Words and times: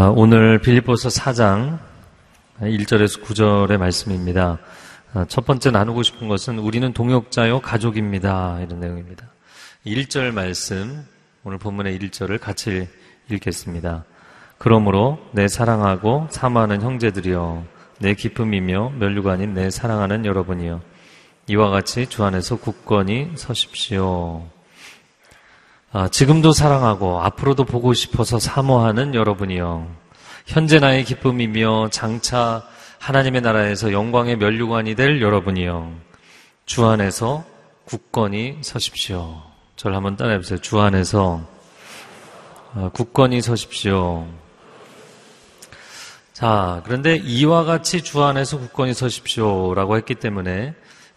아, 0.00 0.08
오늘 0.16 0.58
빌립보서 0.60 1.10
4장 1.10 1.78
1절에서 2.58 3.22
9절의 3.22 3.76
말씀입니다. 3.76 4.58
아, 5.12 5.26
첫 5.28 5.44
번째 5.44 5.70
나누고 5.72 6.02
싶은 6.02 6.26
것은 6.26 6.58
우리는 6.58 6.90
동역자요 6.94 7.60
가족입니다. 7.60 8.60
이런 8.62 8.80
내용입니다. 8.80 9.26
1절 9.84 10.32
말씀 10.32 11.04
오늘 11.44 11.58
본문의 11.58 11.98
1절을 11.98 12.40
같이 12.40 12.88
읽겠습니다. 13.30 14.06
그러므로 14.56 15.18
내 15.32 15.48
사랑하고 15.48 16.28
사모하는 16.30 16.80
형제들이여 16.80 17.66
내 17.98 18.14
기쁨이며 18.14 18.92
아닌 19.26 19.52
내 19.52 19.68
사랑하는 19.68 20.24
여러분이여 20.24 20.80
이와 21.48 21.68
같이 21.68 22.06
주 22.06 22.24
안에서 22.24 22.56
굳건히 22.56 23.32
서십시오. 23.34 24.46
아, 25.92 26.06
지금도 26.06 26.52
사랑하고 26.52 27.20
앞으로도 27.20 27.64
보고 27.64 27.94
싶어서 27.94 28.38
사모하는 28.38 29.16
여러분이요. 29.16 29.88
현재 30.46 30.78
나의 30.78 31.04
기쁨이며 31.04 31.88
장차 31.90 32.62
하나님의 33.00 33.40
나라에서 33.40 33.92
영광의 33.92 34.36
멸류관이 34.36 34.94
될 34.94 35.20
여러분이요. 35.20 35.92
주 36.64 36.86
안에서 36.86 37.44
굳건히 37.86 38.58
서십시오. 38.62 39.42
저를 39.74 39.96
한번 39.96 40.16
따라해보세요. 40.16 40.60
주 40.60 40.78
안에서 40.78 41.40
아, 42.74 42.90
굳건히 42.94 43.42
서십시오. 43.42 44.28
자, 46.32 46.82
그런데 46.84 47.16
이와 47.16 47.64
같이 47.64 48.02
주 48.02 48.22
안에서 48.22 48.60
굳건히 48.60 48.94
서십시오라고 48.94 49.96
했기 49.96 50.14
때문에 50.14 50.72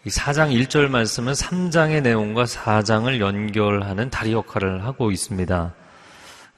이 0.06 0.10
4장 0.10 0.52
1절 0.52 0.90
말씀은 0.90 1.32
3장의 1.32 2.02
내용과 2.02 2.44
4장을 2.44 3.20
연결하는 3.22 4.10
다리 4.10 4.34
역할을 4.34 4.84
하고 4.84 5.12
있습니다. 5.12 5.74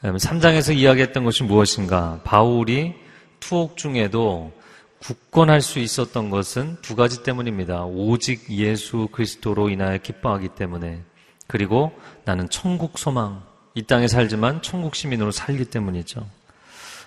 3장에서 0.02 0.72
음, 0.72 0.78
이야기했던 0.78 1.24
것이 1.24 1.44
무엇인가? 1.44 2.22
바울이 2.24 2.96
투옥 3.40 3.78
중에도 3.78 4.52
굳건할 4.98 5.62
수 5.62 5.78
있었던 5.78 6.32
것은 6.32 6.78
두 6.82 6.96
가지 6.96 7.22
때문입니다. 7.22 7.86
오직 7.86 8.50
예수 8.50 9.10
그리스도로 9.12 9.70
인하여 9.70 10.00
기뻐하기 10.00 10.50
때문에 10.50 11.04
그리고 11.46 11.92
나는 12.24 12.50
천국 12.50 12.98
소망, 12.98 13.44
이 13.76 13.84
땅에 13.84 14.08
살지만 14.08 14.64
천국 14.64 14.96
시민으로 14.96 15.30
살기 15.30 15.66
때문이죠. 15.66 16.28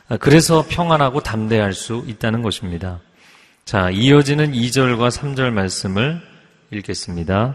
아, 0.08 0.16
그래서 0.18 0.64
평안하고 0.68 1.20
담대할 1.20 1.72
수 1.72 2.04
있다는 2.06 2.42
것입니다. 2.42 3.00
자, 3.68 3.90
이어지는 3.90 4.52
2절과 4.52 5.10
3절 5.10 5.50
말씀을 5.50 6.22
읽겠습니다. 6.70 7.54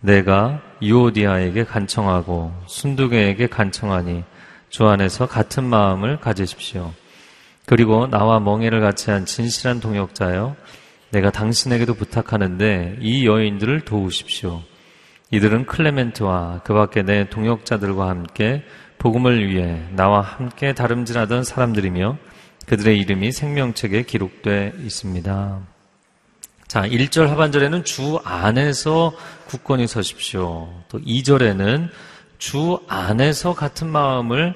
내가 0.00 0.60
유오디아에게 0.82 1.62
간청하고 1.62 2.52
순두개에게 2.66 3.46
간청하니 3.46 4.24
주 4.70 4.88
안에서 4.88 5.28
같은 5.28 5.62
마음을 5.62 6.18
가지십시오. 6.18 6.92
그리고 7.64 8.08
나와 8.08 8.40
멍해를 8.40 8.80
같이 8.80 9.12
한 9.12 9.24
진실한 9.24 9.78
동역자여 9.78 10.56
내가 11.12 11.30
당신에게도 11.30 11.94
부탁하는데 11.94 12.96
이 13.00 13.24
여인들을 13.24 13.82
도우십시오. 13.82 14.62
이들은 15.30 15.66
클레멘트와 15.66 16.62
그 16.64 16.74
밖에 16.74 17.02
내 17.02 17.30
동역자들과 17.30 18.08
함께 18.08 18.64
복음을 18.98 19.48
위해 19.48 19.80
나와 19.92 20.22
함께 20.22 20.72
다름질하던 20.72 21.44
사람들이며 21.44 22.18
그들의 22.66 22.98
이름이 22.98 23.32
생명책에 23.32 24.02
기록되어 24.02 24.72
있습니다. 24.84 25.60
자, 26.68 26.82
1절 26.82 27.26
하반절에는 27.26 27.84
주 27.84 28.18
안에서 28.24 29.12
굳건히 29.46 29.86
서십시오. 29.86 30.72
또 30.88 30.98
2절에는 31.00 31.90
주 32.38 32.80
안에서 32.88 33.54
같은 33.54 33.88
마음을 33.88 34.54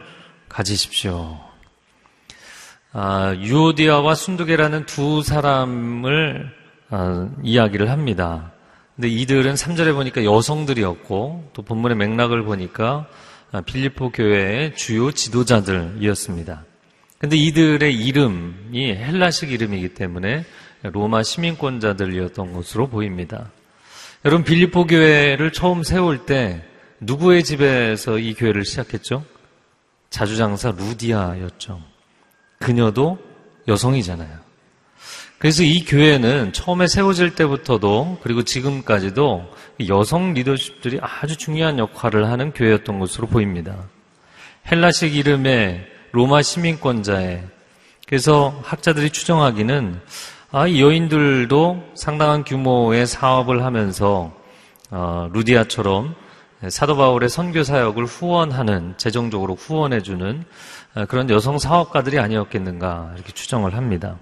가지십시오. 0.49 1.39
아, 2.93 3.35
유오디아와 3.39 4.15
순두계라는 4.15 4.87
두 4.87 5.23
사람을 5.23 6.51
아, 6.89 7.29
이야기를 7.43 7.91
합니다. 7.91 8.53
근데 8.95 9.09
이들은 9.09 9.55
3절에 9.55 9.93
보니까 9.93 10.25
여성들이었고 10.25 11.51
또 11.53 11.63
본문의 11.63 11.97
맥락을 11.99 12.45
보니까 12.45 13.07
아, 13.53 13.61
필리포 13.61 14.11
교회의 14.13 14.75
주요 14.75 15.13
지도자들이었습니다. 15.13 16.65
근데 17.19 17.37
이들의 17.37 17.95
이름이 17.95 18.95
헬라식 18.95 19.51
이름이기 19.51 19.95
때문에 19.95 20.45
로마 20.83 21.23
시민권자들이었던 21.23 22.53
것으로 22.53 22.89
보입니다. 22.89 23.51
여러분 24.25 24.45
빌리포 24.45 24.87
교회를 24.87 25.53
처음 25.53 25.83
세울 25.83 26.27
때 26.27 26.63
누구의 27.01 27.45
집에서 27.45 28.19
이 28.19 28.35
교회를 28.35 28.65
시작했죠? 28.65 29.25
자주장사 30.11 30.73
루디아였죠. 30.73 31.81
그녀도 32.59 33.19
여성이잖아요. 33.69 34.47
그래서 35.39 35.63
이 35.63 35.85
교회는 35.85 36.53
처음에 36.53 36.87
세워질 36.87 37.35
때부터도 37.35 38.19
그리고 38.23 38.43
지금까지도 38.43 39.53
여성 39.89 40.33
리더십들이 40.33 40.99
아주 41.03 41.37
중요한 41.37 41.79
역할을 41.79 42.27
하는 42.29 42.53
교회였던 42.53 42.99
것으로 42.99 43.27
보입니다. 43.27 43.85
헬라식 44.71 45.15
이름의 45.15 45.96
로마 46.17 46.41
시민권자에 46.41 47.43
그래서 48.07 48.59
학자들이 48.65 49.11
추정하기는 49.11 50.01
아, 50.51 50.67
이 50.67 50.81
여인들도 50.81 51.91
상당한 51.93 52.43
규모의 52.43 53.07
사업을 53.07 53.63
하면서 53.63 54.33
어, 54.91 55.29
루디아처럼 55.35 56.15
사도 56.71 56.97
바울의 56.97 57.29
선교 57.29 57.63
사역을 57.63 58.07
후원하는 58.07 58.95
재정적으로 58.97 59.57
후원해주는 59.57 60.45
어, 60.95 61.05
그런 61.05 61.29
여성 61.29 61.59
사업가들이 61.59 62.19
아니었겠는가 62.19 63.13
이렇게 63.15 63.33
추정을 63.33 63.77
합니다. 63.77 64.17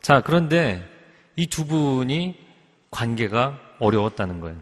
자 0.00 0.20
그런데 0.20 0.88
이 1.34 1.48
두 1.48 1.66
분이 1.66 2.36
관계가 2.92 3.58
어려웠다는 3.80 4.38
거예요. 4.38 4.58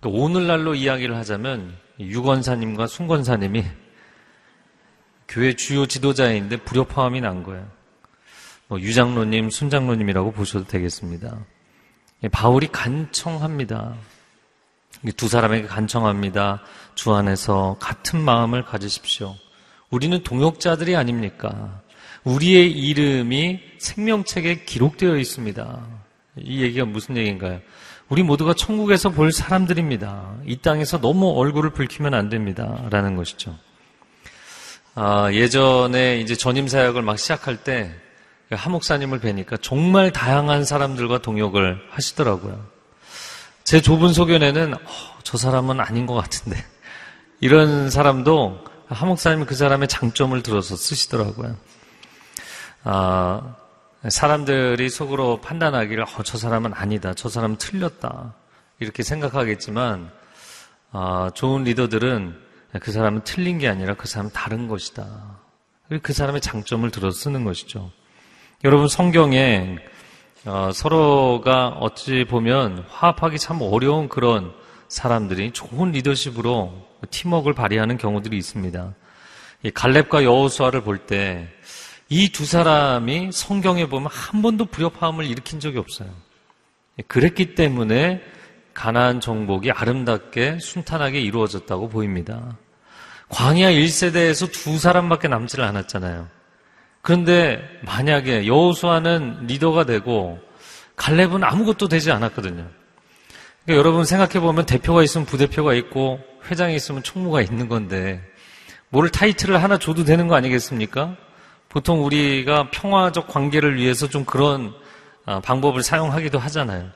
그러니까 0.00 0.20
오늘날로 0.20 0.74
이야기를 0.74 1.14
하자면 1.14 1.76
유건사님과 2.00 2.88
순건사님이 2.88 3.64
교회 5.28 5.54
주요 5.54 5.86
지도자인데 5.86 6.58
불협화음이 6.58 7.20
난 7.20 7.42
거예요. 7.42 7.66
뭐 8.68 8.80
유장로님, 8.80 9.50
순장로님이라고 9.50 10.32
보셔도 10.32 10.66
되겠습니다. 10.66 11.38
예, 12.24 12.28
바울이 12.28 12.68
간청합니다. 12.68 13.94
두 15.16 15.28
사람에게 15.28 15.66
간청합니다. 15.66 16.62
주 16.94 17.12
안에서 17.12 17.76
같은 17.80 18.20
마음을 18.20 18.64
가지십시오. 18.64 19.36
우리는 19.90 20.22
동역자들이 20.22 20.96
아닙니까? 20.96 21.82
우리의 22.24 22.72
이름이 22.72 23.60
생명책에 23.78 24.64
기록되어 24.64 25.16
있습니다. 25.16 25.86
이 26.38 26.62
얘기가 26.62 26.84
무슨 26.86 27.16
얘기인가요? 27.16 27.60
우리 28.08 28.22
모두가 28.22 28.54
천국에서 28.54 29.10
볼 29.10 29.32
사람들입니다. 29.32 30.38
이 30.46 30.56
땅에서 30.56 31.00
너무 31.00 31.32
얼굴을 31.38 31.70
붉히면 31.70 32.14
안 32.14 32.28
됩니다. 32.28 32.84
라는 32.90 33.16
것이죠. 33.16 33.56
아, 34.98 35.30
예전에 35.30 36.20
이제 36.20 36.34
전임 36.34 36.68
사역을 36.68 37.02
막 37.02 37.18
시작할 37.18 37.58
때 37.58 37.94
하목사님을 38.50 39.20
뵈니까 39.20 39.58
정말 39.58 40.10
다양한 40.10 40.64
사람들과 40.64 41.18
동역을 41.18 41.82
하시더라고요. 41.90 42.66
제 43.62 43.82
좁은 43.82 44.14
소견에는 44.14 44.72
어, 44.72 44.78
저 45.22 45.36
사람은 45.36 45.80
아닌 45.80 46.06
것 46.06 46.14
같은데 46.14 46.64
이런 47.40 47.90
사람도 47.90 48.64
하목사님은 48.88 49.44
그 49.44 49.54
사람의 49.54 49.88
장점을 49.88 50.42
들어서 50.42 50.76
쓰시더라고요. 50.76 51.54
아, 52.84 53.54
사람들이 54.08 54.88
속으로 54.88 55.42
판단하기를 55.42 56.04
어, 56.04 56.22
저 56.24 56.38
사람은 56.38 56.72
아니다, 56.72 57.12
저 57.12 57.28
사람은 57.28 57.58
틀렸다 57.58 58.32
이렇게 58.78 59.02
생각하겠지만 59.02 60.10
아, 60.92 61.30
좋은 61.34 61.64
리더들은 61.64 62.45
그 62.80 62.92
사람은 62.92 63.22
틀린 63.24 63.58
게 63.58 63.68
아니라 63.68 63.94
그 63.94 64.06
사람은 64.08 64.32
다른 64.32 64.68
것이다. 64.68 65.40
그 66.02 66.12
사람의 66.12 66.40
장점을 66.40 66.88
들어 66.90 67.10
쓰는 67.10 67.44
것이죠. 67.44 67.90
여러분 68.64 68.88
성경에 68.88 69.78
어, 70.44 70.70
서로가 70.72 71.68
어찌 71.80 72.24
보면 72.24 72.84
화합하기 72.88 73.38
참 73.38 73.60
어려운 73.62 74.08
그런 74.08 74.52
사람들이 74.88 75.52
좋은 75.52 75.90
리더십으로 75.92 76.86
팀워크를 77.10 77.54
발휘하는 77.54 77.98
경우들이 77.98 78.36
있습니다. 78.36 78.94
이 79.64 79.70
갈렙과 79.70 80.24
여호수아를 80.24 80.82
볼 80.82 81.06
때 81.06 81.48
이 82.08 82.30
두 82.30 82.44
사람이 82.46 83.30
성경에 83.32 83.86
보면 83.88 84.08
한 84.12 84.40
번도 84.40 84.66
불협화음을 84.66 85.24
일으킨 85.24 85.58
적이 85.58 85.78
없어요. 85.78 86.08
그랬기 87.08 87.56
때문에 87.56 88.22
가나안 88.76 89.20
정복이 89.20 89.72
아름답게 89.72 90.58
순탄하게 90.60 91.20
이루어졌다고 91.22 91.88
보입니다. 91.88 92.58
광야 93.30 93.70
1세대에서 93.72 94.52
두 94.52 94.78
사람밖에 94.78 95.28
남지를 95.28 95.64
않았잖아요. 95.64 96.28
그런데 97.00 97.62
만약에 97.84 98.46
여호수아는 98.46 99.46
리더가 99.46 99.84
되고 99.84 100.38
갈렙은 100.94 101.42
아무것도 101.42 101.88
되지 101.88 102.12
않았거든요. 102.12 102.68
그러니까 103.64 103.78
여러분 103.78 104.04
생각해 104.04 104.40
보면 104.40 104.66
대표가 104.66 105.02
있으면 105.02 105.26
부대표가 105.26 105.72
있고 105.74 106.20
회장이 106.50 106.76
있으면 106.76 107.02
총무가 107.02 107.40
있는 107.40 107.68
건데 107.68 108.22
뭘 108.90 109.08
타이틀을 109.08 109.62
하나 109.62 109.78
줘도 109.78 110.04
되는 110.04 110.28
거 110.28 110.36
아니겠습니까? 110.36 111.16
보통 111.70 112.04
우리가 112.04 112.70
평화적 112.70 113.26
관계를 113.26 113.76
위해서 113.76 114.06
좀 114.06 114.24
그런 114.24 114.74
아, 115.24 115.40
방법을 115.40 115.82
사용하기도 115.82 116.38
하잖아요. 116.38 116.90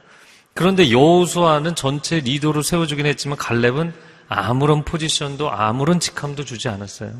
그런데 0.60 0.90
여호수아는 0.90 1.74
전체 1.74 2.20
리더로 2.20 2.60
세워주긴 2.60 3.06
했지만 3.06 3.38
갈렙은 3.38 3.94
아무런 4.28 4.84
포지션도 4.84 5.50
아무런 5.50 6.00
직함도 6.00 6.44
주지 6.44 6.68
않았어요. 6.68 7.18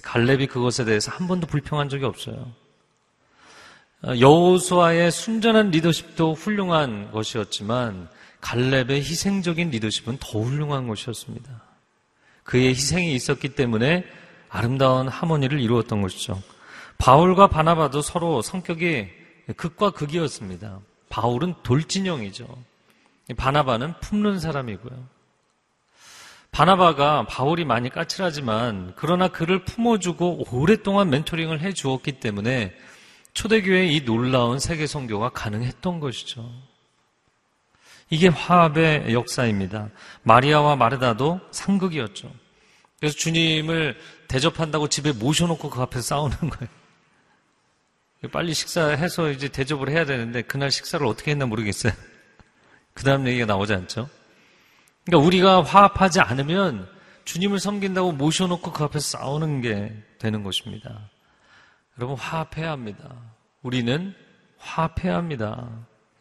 갈렙이 0.00 0.46
그것에 0.46 0.84
대해서 0.84 1.10
한 1.10 1.26
번도 1.26 1.48
불평한 1.48 1.88
적이 1.88 2.04
없어요. 2.04 2.52
어, 4.04 4.16
여호수아의 4.20 5.10
순전한 5.10 5.72
리더십도 5.72 6.34
훌륭한 6.34 7.10
것이었지만 7.10 8.08
갈렙의 8.40 9.00
희생적인 9.00 9.70
리더십은 9.70 10.18
더 10.20 10.42
훌륭한 10.42 10.86
것이었습니다. 10.86 11.50
그의 12.44 12.68
희생이 12.68 13.16
있었기 13.16 13.56
때문에 13.56 14.04
아름다운 14.48 15.08
하모니를 15.08 15.58
이루었던 15.58 16.02
것이죠. 16.02 16.40
바울과 16.98 17.48
바나바도 17.48 18.00
서로 18.00 18.42
성격이 18.42 19.08
극과 19.56 19.90
극이었습니다. 19.90 20.78
바울은 21.14 21.54
돌진형이죠. 21.62 22.44
바나바는 23.36 24.00
품는 24.00 24.40
사람이고요. 24.40 25.14
바나바가 26.50 27.26
바울이 27.26 27.64
많이 27.64 27.88
까칠하지만 27.88 28.94
그러나 28.96 29.28
그를 29.28 29.64
품어주고 29.64 30.46
오랫동안 30.50 31.10
멘토링을 31.10 31.60
해 31.60 31.72
주었기 31.72 32.18
때문에 32.18 32.74
초대교회의 33.32 33.94
이 33.94 34.04
놀라운 34.04 34.58
세계 34.58 34.88
선교가 34.88 35.28
가능했던 35.28 36.00
것이죠. 36.00 36.50
이게 38.10 38.26
화합의 38.26 39.12
역사입니다. 39.12 39.90
마리아와 40.24 40.74
마르다도 40.74 41.40
상극이었죠. 41.52 42.28
그래서 42.98 43.16
주님을 43.16 43.96
대접한다고 44.26 44.88
집에 44.88 45.12
모셔놓고 45.12 45.70
그 45.70 45.80
앞에서 45.80 46.02
싸우는 46.02 46.38
거예요. 46.38 46.83
빨리 48.28 48.54
식사해서 48.54 49.30
이제 49.30 49.48
대접을 49.48 49.88
해야 49.88 50.04
되는데 50.04 50.42
그날 50.42 50.70
식사를 50.70 51.04
어떻게 51.06 51.30
했나 51.32 51.46
모르겠어요. 51.46 51.92
그 52.94 53.04
다음 53.04 53.26
얘기가 53.26 53.46
나오지 53.46 53.72
않죠? 53.74 54.08
그러니까 55.04 55.26
우리가 55.26 55.62
화합하지 55.62 56.20
않으면 56.20 56.88
주님을 57.24 57.58
섬긴다고 57.58 58.12
모셔놓고 58.12 58.72
그 58.72 58.84
앞에서 58.84 59.18
싸우는 59.18 59.60
게 59.60 59.92
되는 60.18 60.42
것입니다. 60.42 61.10
여러분 61.98 62.16
화합해야 62.16 62.70
합니다. 62.70 63.10
우리는 63.62 64.14
화합해야 64.58 65.16
합니다. 65.16 65.68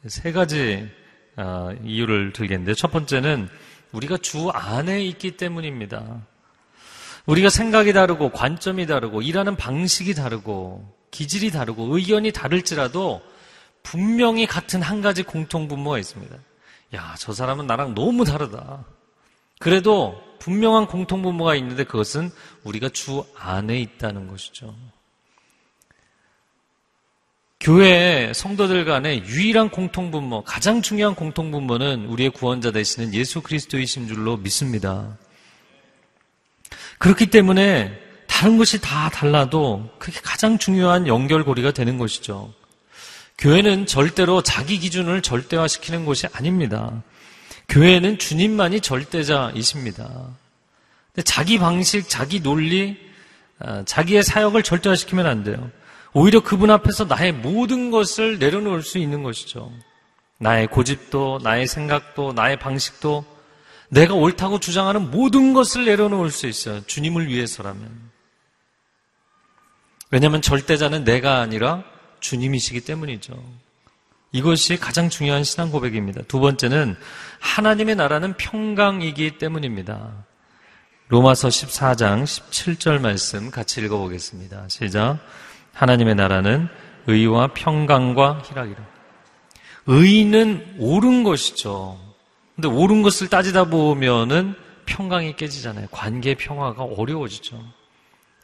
세 0.08 0.32
가지 0.32 0.90
아, 1.36 1.74
이유를 1.84 2.34
들겠는데 2.34 2.74
첫 2.76 2.92
번째는 2.92 3.50
우리가 3.92 4.18
주 4.18 4.50
안에 4.50 5.04
있기 5.06 5.38
때문입니다. 5.38 6.26
우리가 7.26 7.50
생각이 7.50 7.94
다르고 7.94 8.32
관점이 8.32 8.86
다르고 8.86 9.22
일하는 9.22 9.56
방식이 9.56 10.14
다르고 10.14 11.03
기질이 11.14 11.52
다르고 11.52 11.96
의견이 11.96 12.32
다를지라도 12.32 13.22
분명히 13.84 14.48
같은 14.48 14.82
한 14.82 15.02
가지 15.02 15.22
공통분모가 15.24 16.00
있습니다. 16.00 16.36
야, 16.96 17.16
저 17.20 17.34
사람은 17.34 17.68
나랑 17.68 17.94
너무 17.94 18.26
다르다. 18.26 18.84
그래도 19.60 20.22
분명한 20.40 20.88
공통분모가 20.88 21.56
있는데 21.56 21.84
그것은 21.84 22.32
우리가 22.64 22.90
주 22.90 23.24
안에 23.38 23.80
있다는 23.80 24.28
것이죠. 24.28 24.76
교회 27.60 28.34
성도들 28.34 28.84
간의 28.84 29.24
유일한 29.26 29.70
공통분모, 29.70 30.44
가장 30.44 30.82
중요한 30.82 31.16
공통분모는 31.16 32.08
우리의 32.08 32.32
구원자 32.32 32.72
되시는 32.72 33.14
예수 33.14 33.42
그리스도이신 33.42 34.08
줄로 34.08 34.36
믿습니다. 34.36 35.18
그렇기 36.98 37.28
때문에 37.28 38.03
다른 38.44 38.58
것이 38.58 38.82
다 38.82 39.10
달라도 39.10 39.90
그게 40.00 40.20
가장 40.22 40.58
중요한 40.58 41.08
연결고리가 41.08 41.72
되는 41.72 41.98
것이죠. 41.98 42.54
교회는 43.38 43.86
절대로 43.86 44.42
자기 44.42 44.80
기준을 44.80 45.22
절대화시키는 45.22 46.04
곳이 46.04 46.28
아닙니다. 46.34 47.04
교회는 47.70 48.18
주님만이 48.18 48.82
절대자이십니다. 48.82 50.28
자기 51.24 51.58
방식, 51.58 52.10
자기 52.10 52.42
논리, 52.44 52.98
아, 53.60 53.84
자기의 53.86 54.24
사역을 54.24 54.62
절대화시키면 54.62 55.26
안 55.26 55.46
돼요. 55.46 55.72
오히려 56.12 56.42
그분 56.42 56.70
앞에서 56.70 57.06
나의 57.06 57.32
모든 57.32 57.92
것을 57.92 58.40
내려놓을 58.40 58.82
수 58.82 58.98
있는 58.98 59.24
것이죠. 59.24 59.72
나의 60.38 60.68
고집도, 60.68 61.40
나의 61.44 61.66
생각도, 61.66 62.34
나의 62.34 62.60
방식도, 62.60 63.24
내가 63.88 64.16
옳다고 64.16 64.60
주장하는 64.60 65.12
모든 65.12 65.54
것을 65.54 65.86
내려놓을 65.86 66.30
수 66.30 66.48
있어요. 66.48 66.86
주님을 66.86 67.30
위해서라면. 67.30 68.03
왜냐하면 70.14 70.44
절대자는 70.44 71.06
내가 71.06 71.40
아니라 71.40 71.84
주님이시기 72.20 72.82
때문이죠. 72.82 73.34
이것이 74.32 74.78
가장 74.78 75.10
중요한 75.10 75.44
신앙 75.44 75.72
고백입니다. 75.72 76.22
두 76.28 76.40
번째는 76.40 76.96
하나님의 77.40 77.96
나라는 77.96 78.38
평강이기 78.38 79.40
때문입니다. 79.40 80.24
로마서 81.08 81.48
14장 81.48 82.26
17절 82.26 83.02
말씀 83.02 83.50
같이 83.50 83.82
읽어보겠습니다. 83.82 84.66
시작. 84.70 85.18
하나님의 85.74 86.14
나라는 86.14 86.68
의와 87.08 87.48
평강과 87.48 88.44
희락이라. 88.46 88.86
의는 89.88 90.76
옳은 90.78 91.24
것이죠. 91.24 92.00
근데 92.56 92.68
옳은 92.68 93.02
것을 93.02 93.30
따지다 93.30 93.64
보면은 93.64 94.54
평강이 94.86 95.38
깨지잖아요. 95.38 95.88
관계 95.90 96.36
평화가 96.36 96.84
어려워지죠. 96.84 97.83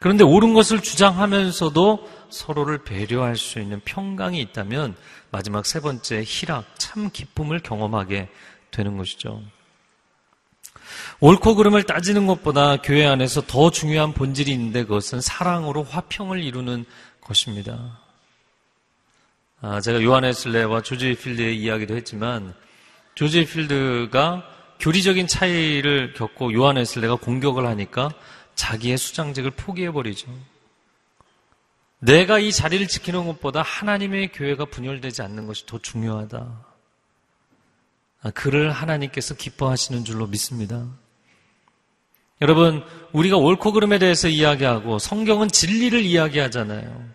그런데 0.00 0.24
옳은 0.24 0.54
것을 0.54 0.80
주장하면서도 0.80 2.08
서로를 2.30 2.82
배려할 2.84 3.36
수 3.36 3.60
있는 3.60 3.80
평강이 3.84 4.40
있다면 4.40 4.96
마지막 5.30 5.66
세 5.66 5.80
번째 5.80 6.22
희락, 6.26 6.64
참 6.78 7.10
기쁨을 7.12 7.60
경험하게 7.60 8.28
되는 8.70 8.96
것이죠. 8.96 9.42
옳고 11.20 11.54
그름을 11.54 11.82
따지는 11.82 12.26
것보다 12.26 12.78
교회 12.78 13.06
안에서 13.06 13.42
더 13.42 13.70
중요한 13.70 14.14
본질이 14.14 14.50
있는데 14.52 14.84
그것은 14.84 15.20
사랑으로 15.20 15.82
화평을 15.82 16.42
이루는 16.42 16.86
것입니다. 17.20 18.00
아, 19.60 19.82
제가 19.82 20.02
요한의슬레와 20.02 20.80
조지 20.80 21.14
필드의 21.14 21.60
이야기도 21.60 21.94
했지만 21.94 22.54
조지 23.14 23.44
필드가 23.44 24.44
교리적인 24.78 25.26
차이를 25.26 26.14
겪고 26.14 26.54
요한의슬레가 26.54 27.16
공격을 27.16 27.66
하니까 27.66 28.08
자기의 28.60 28.98
수장직을 28.98 29.52
포기해버리죠. 29.52 30.28
내가 31.98 32.38
이 32.38 32.52
자리를 32.52 32.86
지키는 32.88 33.26
것보다 33.26 33.62
하나님의 33.62 34.32
교회가 34.32 34.66
분열되지 34.66 35.22
않는 35.22 35.46
것이 35.46 35.64
더 35.64 35.78
중요하다. 35.78 36.66
아, 38.22 38.30
그를 38.32 38.70
하나님께서 38.70 39.34
기뻐하시는 39.34 40.04
줄로 40.04 40.26
믿습니다. 40.26 40.86
여러분, 42.42 42.84
우리가 43.12 43.38
옳고 43.38 43.72
그름에 43.72 43.98
대해서 43.98 44.28
이야기하고 44.28 44.98
성경은 44.98 45.48
진리를 45.48 45.98
이야기하잖아요. 46.02 47.08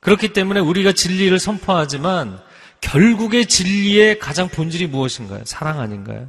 그렇기 0.00 0.34
때문에 0.34 0.60
우리가 0.60 0.92
진리를 0.92 1.38
선포하지만 1.38 2.38
결국의 2.82 3.46
진리의 3.46 4.18
가장 4.18 4.48
본질이 4.48 4.88
무엇인가요? 4.88 5.44
사랑 5.46 5.80
아닌가요? 5.80 6.28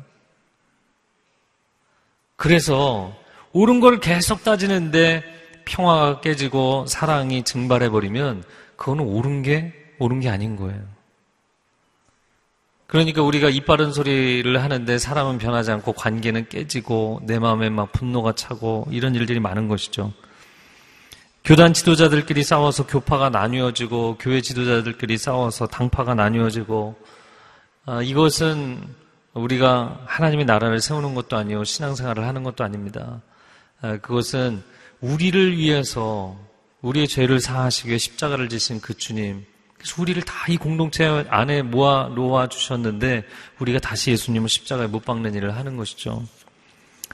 그래서 2.38 3.19
옳은 3.54 3.80
걸 3.80 4.00
계속 4.00 4.44
따지는데 4.44 5.24
평화가 5.66 6.22
깨지고 6.22 6.86
사랑이 6.88 7.44
증발해버리면 7.44 8.44
그거는 8.76 9.06
옳은 9.06 9.44
게 9.44 9.74
옳은 10.00 10.20
게 10.20 10.30
아닌 10.30 10.56
거예요. 10.56 10.82
그러니까 12.88 13.22
우리가 13.22 13.50
이빠른 13.50 13.92
소리를 13.92 14.64
하는데 14.64 14.98
사람은 14.98 15.38
변하지 15.38 15.72
않고 15.72 15.94
관계는 15.94 16.50
깨지고 16.50 17.20
내 17.24 17.38
마음에 17.38 17.70
막 17.70 17.92
분노가 17.92 18.34
차고 18.34 18.88
이런 18.90 19.14
일들이 19.14 19.40
많은 19.40 19.68
것이죠. 19.68 20.12
교단 21.44 21.74
지도자들끼리 21.74 22.44
싸워서 22.44 22.88
교파가 22.88 23.30
나뉘어지고 23.30 24.18
교회 24.20 24.42
지도자들끼리 24.42 25.18
싸워서 25.18 25.68
당파가 25.68 26.16
나뉘어지고 26.16 26.96
아, 27.86 28.02
이것은 28.02 28.82
우리가 29.34 30.02
하나님의 30.06 30.46
나라를 30.46 30.82
세우는 30.82 31.14
것도 31.16 31.38
아니요 31.38 31.64
신앙생활을 31.64 32.26
하는 32.26 32.44
것도 32.44 32.64
아닙니다. 32.64 33.22
아, 33.82 33.98
그것은 33.98 34.64
우리를 35.02 35.58
위해서 35.58 36.38
우리의 36.82 37.08
죄를 37.08 37.40
사하시기 37.40 37.90
위해 37.90 37.98
십자가를 37.98 38.50
지신 38.50 38.80
그 38.82 38.96
주님 38.96 39.46
그래서 39.78 40.02
우리를 40.02 40.22
다 40.24 40.40
이 40.50 40.58
공동체 40.58 41.06
안에 41.30 41.62
모아 41.62 42.08
놓아 42.08 42.50
주셨는데 42.50 43.24
우리가 43.60 43.78
다시 43.80 44.10
예수님을 44.12 44.50
십자가에 44.50 44.88
못 44.88 45.06
박는 45.06 45.36
일을 45.36 45.56
하는 45.56 45.78
것이죠. 45.78 46.26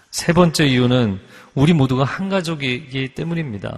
세 0.10 0.32
번째 0.32 0.66
이유는 0.66 1.20
우리 1.54 1.74
모두가 1.74 2.06
한 2.06 2.30
가족이기 2.30 3.10
때문입니다. 3.10 3.78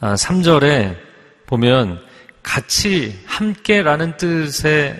아, 0.00 0.14
3절에 0.14 0.96
보면 1.44 2.02
같이 2.42 3.20
함께라는 3.26 4.16
뜻의 4.16 4.98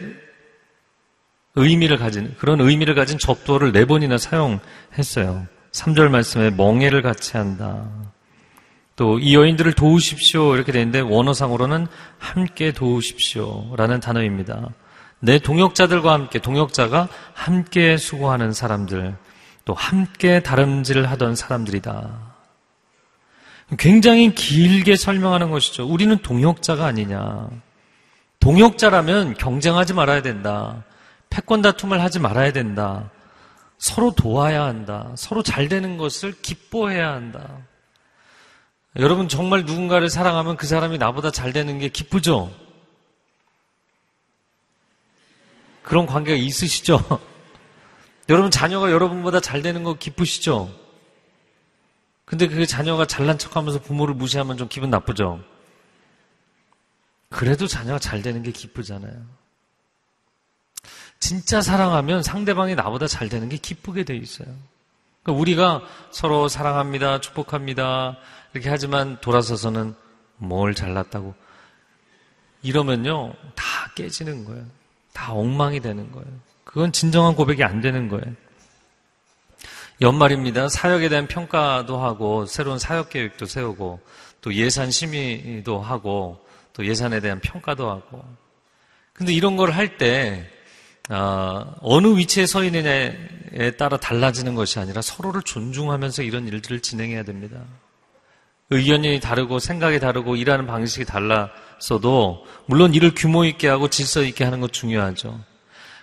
의미를 1.55 1.97
가진 1.97 2.35
그런 2.39 2.61
의미를 2.61 2.95
가진 2.95 3.17
접도를 3.17 3.73
네 3.73 3.87
번이나 3.87 4.19
사용했어요. 4.19 5.47
3절 5.77 6.09
말씀에 6.09 6.51
멍해를 6.51 7.03
같이 7.03 7.37
한다. 7.37 7.89
또 8.97 9.19
이 9.19 9.35
여인들을 9.35 9.75
도우십시오 9.75 10.55
이렇게 10.55 10.73
되는데 10.73 11.01
원어상으로는 11.01 11.87
함께 12.19 12.73
도우십시오라는 12.73 14.01
단어입니다. 14.01 14.71
내 15.21 15.39
동역자들과 15.39 16.13
함께 16.13 16.39
동역자가 16.39 17.09
함께 17.35 17.99
수고하는 17.99 18.53
사람들 18.53 19.17
또 19.67 19.75
함께 19.75 20.41
다름질을 20.41 21.11
하던 21.11 21.37
사람들이다. 21.37 22.37
굉장히 23.79 24.35
길게 24.35 24.97
설명하는 24.97 25.51
것이죠. 25.51 25.87
우리는 25.87 26.17
동역자가 26.19 26.87
아니냐. 26.87 27.49
동역자라면 28.41 29.35
경쟁하지 29.35 29.93
말아야 29.93 30.23
된다. 30.23 30.85
패권 31.29 31.63
다툼을 31.63 32.01
하지 32.01 32.21
말아야 32.21 32.53
된다. 32.53 33.11
서로 33.79 34.13
도와야 34.13 34.65
한다. 34.65 35.13
서로 35.17 35.43
잘 35.43 35.69
되는 35.69 35.97
것을 35.97 36.33
기뻐해야 36.41 37.13
한다. 37.13 37.59
여러분 38.99 39.29
정말 39.29 39.65
누군가를 39.65 40.09
사랑하면 40.09 40.57
그 40.57 40.67
사람이 40.67 40.99
나보다 40.99 41.31
잘 41.31 41.53
되는 41.53 41.79
게 41.79 41.89
기쁘죠? 41.89 42.51
그런 45.83 46.07
관계가 46.07 46.37
있으시죠? 46.37 46.99
여러분 48.29 48.51
자녀가 48.51 48.91
여러분보다 48.91 49.41
잘 49.41 49.63
되는 49.63 49.85
거 49.85 49.95
기쁘시죠? 49.95 50.71
근데 52.25 52.49
그 52.49 52.67
자녀가 52.67 53.07
잘난 53.07 53.39
척 53.39 53.57
하면서 53.57 53.79
부모를 53.81 54.15
무시하면 54.15 54.57
좀 54.57 54.67
기분 54.69 54.91
나쁘죠? 54.91 55.41
그래도 57.29 57.67
자녀가 57.67 57.99
잘 57.99 58.23
되는 58.23 58.43
게 58.43 58.51
기쁘잖아요. 58.51 59.27
진짜 61.19 61.61
사랑하면 61.61 62.23
상대방이 62.23 62.75
나보다 62.75 63.07
잘 63.07 63.29
되는 63.29 63.49
게 63.49 63.57
기쁘게 63.57 64.05
돼 64.05 64.17
있어요. 64.17 64.49
그러니까 65.23 65.41
우리가 65.41 65.83
서로 66.11 66.49
사랑합니다, 66.49 67.21
축복합니다, 67.21 68.17
이렇게 68.53 68.69
하지만 68.69 69.21
돌아서서는 69.21 69.95
뭘 70.37 70.75
잘났다고. 70.75 71.35
이러면요, 72.63 73.35
다 73.55 73.65
깨지는 73.95 74.45
거예요. 74.45 74.65
다 75.13 75.33
엉망이 75.33 75.81
되는 75.81 76.11
거예요. 76.13 76.29
그건 76.65 76.93
진정한 76.93 77.35
고백이 77.35 77.63
안 77.65 77.81
되는 77.81 78.09
거예요. 78.09 78.35
연말입니다. 80.01 80.69
사역에 80.69 81.09
대한 81.09 81.27
평가도 81.27 81.99
하고, 81.99 82.45
새로운 82.47 82.79
사역 82.79 83.11
계획도 83.11 83.47
세우고, 83.47 84.01
또 84.43 84.55
예산 84.55 84.91
심의도 84.91 85.81
하고, 85.81 86.45
또 86.73 86.85
예산에 86.87 87.21
대한 87.21 87.41
평가도 87.41 87.91
하고. 87.91 88.23
근데 89.15 89.33
이런 89.33 89.57
걸 89.57 89.71
할 89.73 89.97
때, 89.97 90.51
어, 91.11 91.75
어느 91.81 92.17
위치에 92.17 92.47
서 92.47 92.65
있느냐에 92.65 93.77
따라 93.79 93.97
달라지는 93.97 94.55
것이 94.55 94.79
아니라 94.79 95.03
서로를 95.03 95.43
존중하면서 95.43 96.23
이런 96.23 96.49
일들을 96.49 96.81
진행해야 96.81 97.23
됩니다. 97.23 97.59
의견이 98.71 99.21
다르고 99.21 99.61
생각이 99.61 100.01
다르고 100.01 100.35
일하는 100.35 100.67
방식이 100.67 101.05
달랐어도 101.05 102.45
물론 102.67 102.95
일을 102.95 103.13
규모 103.15 103.45
있게 103.45 103.69
하고 103.69 103.89
질서 103.89 104.23
있게 104.23 104.43
하는 104.45 104.61
것 104.61 104.73
중요하죠. 104.73 105.39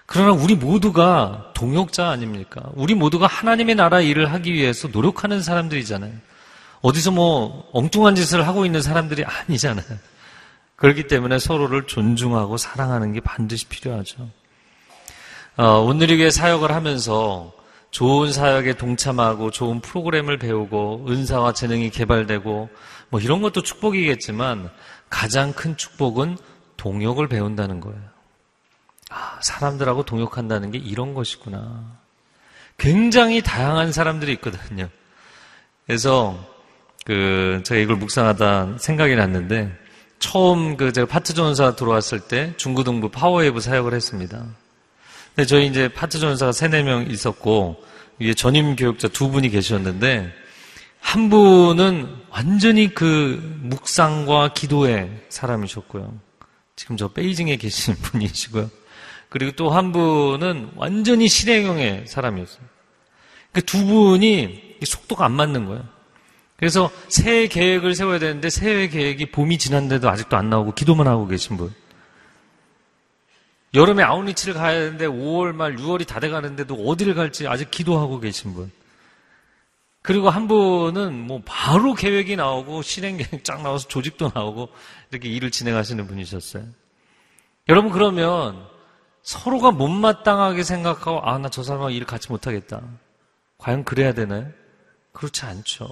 그러나 0.06 0.32
우리 0.32 0.56
모두가 0.56 1.52
동역자 1.54 2.10
아닙니까? 2.10 2.62
우리 2.74 2.94
모두가 2.94 3.28
하나님의 3.28 3.76
나라 3.76 4.00
일을 4.00 4.32
하기 4.32 4.54
위해서 4.54 4.88
노력하는 4.88 5.42
사람들이잖아요. 5.42 6.14
어디서 6.82 7.12
뭐 7.12 7.70
엉뚱한 7.74 8.16
짓을 8.16 8.48
하고 8.48 8.66
있는 8.66 8.82
사람들이 8.82 9.24
아니잖아요. 9.26 9.86
그렇기 10.76 11.08
때문에 11.08 11.40
서로를 11.40 11.88
존중하고 11.88 12.58
사랑하는 12.58 13.14
게 13.14 13.22
반드시 13.22 13.68
필요하죠. 13.68 14.30
어, 15.56 15.82
오늘의 15.82 16.18
교회 16.18 16.32
사역을 16.32 16.72
하면서 16.72 17.54
좋은 17.92 18.34
사역에 18.34 18.74
동참하고 18.74 19.52
좋은 19.52 19.82
프로그램을 19.82 20.40
배우고 20.40 21.06
은사와 21.08 21.54
재능이 21.54 21.92
개발되고 21.92 22.70
뭐 23.10 23.20
이런 23.20 23.44
것도 23.44 23.62
축복이겠지만 23.62 24.72
가장 25.12 25.54
큰 25.54 25.78
축복은 25.78 26.40
동역을 26.78 27.28
배운다는 27.28 27.82
거예요. 27.82 28.02
아, 29.12 29.38
사람들하고 29.44 30.06
동역한다는 30.06 30.72
게 30.72 30.80
이런 30.80 31.14
것이구나. 31.14 31.84
굉장히 32.80 33.44
다양한 33.44 33.92
사람들이 33.92 34.32
있거든요. 34.34 34.90
그래서 35.86 36.36
그 37.06 37.62
제가 37.64 37.80
이걸 37.80 37.98
묵상하다 37.98 38.80
생각이 38.80 39.16
났는데 39.16 39.72
처음 40.18 40.78
그 40.78 40.92
제가 40.92 41.06
파트 41.06 41.36
전도사 41.36 41.76
들어왔을 41.76 42.22
때 42.22 42.56
중고등부 42.58 43.10
파워웨이브 43.10 43.60
사역을 43.60 43.94
했습니다. 43.94 44.48
근데 45.36 45.48
저희 45.48 45.68
이제 45.68 45.88
파트 45.88 46.20
전도사가 46.20 46.52
세네 46.52 46.84
명 46.84 47.10
있었고 47.10 47.82
위에 48.20 48.34
전임 48.34 48.76
교역자 48.76 49.08
두 49.08 49.30
분이 49.30 49.50
계셨는데 49.50 50.32
한 51.00 51.30
분은 51.30 52.08
완전히 52.30 52.94
그 52.94 53.60
묵상과 53.64 54.54
기도의 54.54 55.10
사람이셨고요. 55.30 56.14
지금 56.76 56.98
저 56.98 57.08
베이징에 57.08 57.58
계신 57.58 57.96
분이시고요. 58.02 58.70
그리고 59.30 59.52
또 59.54 59.70
한 59.72 59.92
분은 59.92 60.72
완전히 60.76 61.28
실행형의 61.28 62.06
사람이었어요. 62.08 62.62
그두 63.52 63.86
분이 63.86 64.78
속도가 64.84 65.26
안 65.26 65.32
맞는 65.32 65.66
거예요. 65.66 65.84
그래서 66.56 66.92
새해 67.10 67.48
계획을 67.48 67.96
세워야 67.96 68.20
되는데 68.20 68.50
새해 68.50 68.88
계획이 68.88 69.32
봄이 69.32 69.58
지났는데도 69.58 70.10
아직도 70.10 70.38
안 70.38 70.50
나오고 70.50 70.74
기도만 70.76 71.08
하고 71.08 71.28
계신 71.28 71.58
분. 71.58 71.74
여름에 73.74 74.04
아웃리치를 74.04 74.54
가야 74.54 74.80
되는데 74.80 75.08
5월 75.08 75.54
말 75.54 75.76
6월이 75.76 76.08
다 76.08 76.20
돼가는데도 76.20 76.76
어디를 76.76 77.16
갈지 77.16 77.48
아직 77.48 77.72
기도하고 77.72 78.20
계신 78.20 78.54
분. 78.54 78.72
그리고 80.02 80.30
한 80.30 80.48
분은 80.48 81.18
뭐 81.28 81.42
바로 81.46 81.94
계획이 81.94 82.36
나오고 82.36 82.82
실행 82.82 83.18
계획 83.18 83.44
쫙 83.44 83.62
나와서 83.62 83.88
조직도 83.88 84.32
나오고 84.36 84.70
이렇게 85.12 85.30
일을 85.30 85.50
진행하시는 85.50 86.06
분이셨어요. 86.08 86.66
여러분 87.70 87.92
그러면 87.92 88.68
서로가 89.24 89.72
못마땅하게 89.72 90.64
생각하고 90.64 91.22
아 91.24 91.38
나 91.40 91.50
저 91.50 91.64
사람하고 91.64 91.92
일을 91.92 92.06
같이 92.06 92.30
못하겠다. 92.30 92.82
과연 93.58 93.86
그래야 93.86 94.14
되나요? 94.14 94.48
그렇지 95.14 95.46
않죠. 95.46 95.88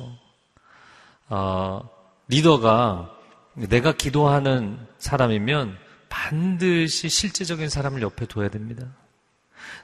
어, 1.29 1.89
리더가 2.27 3.09
내가 3.53 3.93
기도하는 3.93 4.77
사람이면 4.97 5.77
반드시 6.11 7.09
실제적인 7.09 7.69
사람을 7.69 8.01
옆에 8.03 8.27
둬야 8.27 8.49
됩니다. 8.49 8.85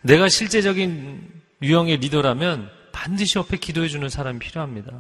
내가 0.01 0.29
실제적인 0.29 1.41
유형의 1.63 1.97
리더라면 1.97 2.69
반드시 2.91 3.39
옆에 3.39 3.57
기도해주는 3.57 4.07
사람이 4.09 4.37
필요합니다. 4.39 4.91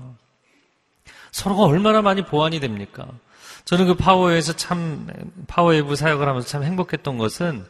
서로가 1.31 1.63
얼마나 1.63 2.01
많이 2.01 2.23
보완이 2.23 2.59
됩니까? 2.59 3.07
저는 3.65 3.87
그 3.87 3.95
파워에서 3.95 4.53
참, 4.53 5.07
파워웨이브 5.47 5.95
사역을 5.95 6.27
하면서 6.27 6.47
참 6.47 6.63
행복했던 6.63 7.17
것은 7.17 7.65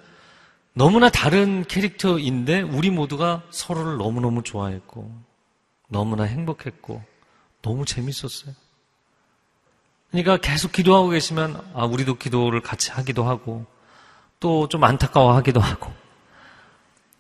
너무나 0.74 1.10
다른 1.10 1.66
캐릭터인데 1.66 2.62
우리 2.62 2.92
모두가 2.92 3.42
서로를 3.50 3.98
너무너무 3.98 4.44
좋아했고 4.44 5.12
너무나 5.90 6.24
행복했고 6.24 7.02
너무 7.64 7.86
재밌었어요. 7.86 8.54
그러니까 10.12 10.38
계속 10.38 10.72
기도하고 10.72 11.10
계시면 11.10 11.62
아 11.74 11.86
우리도 11.86 12.16
기도를 12.16 12.62
같이 12.62 12.92
하기도 12.92 13.24
하고 13.26 13.66
또 14.40 14.68
좀 14.70 14.84
안타까워하기도 14.84 15.60
하고 15.60 15.92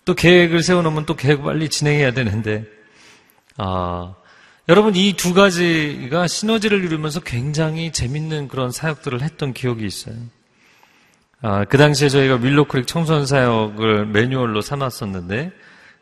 또 0.05 0.13
계획을 0.13 0.63
세워놓으면 0.63 1.05
또 1.05 1.15
계획 1.15 1.43
빨리 1.43 1.69
진행해야 1.69 2.11
되는데 2.13 2.65
아 3.57 4.13
여러분 4.69 4.95
이 4.95 5.13
두 5.13 5.33
가지가 5.33 6.27
시너지를 6.27 6.83
이루면서 6.83 7.19
굉장히 7.21 7.91
재밌는 7.91 8.47
그런 8.49 8.71
사역들을 8.71 9.21
했던 9.21 9.53
기억이 9.53 9.85
있어요. 9.85 10.15
아, 11.41 11.65
그 11.65 11.77
당시에 11.77 12.09
저희가 12.09 12.35
윌로크릭 12.35 12.87
청소년 12.87 13.25
사역을 13.25 14.07
매뉴얼로 14.07 14.61
삼았었는데 14.61 15.51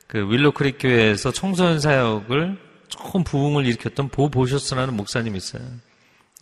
그 0.07 0.17
윌로크릭 0.29 0.77
교회에서 0.79 1.31
청소년 1.31 1.79
사역을 1.79 2.57
조금 2.87 3.23
부흥을 3.23 3.65
일으켰던 3.65 4.09
보 4.09 4.29
보셔스라는 4.29 4.95
목사님이 4.95 5.37
있어요. 5.37 5.61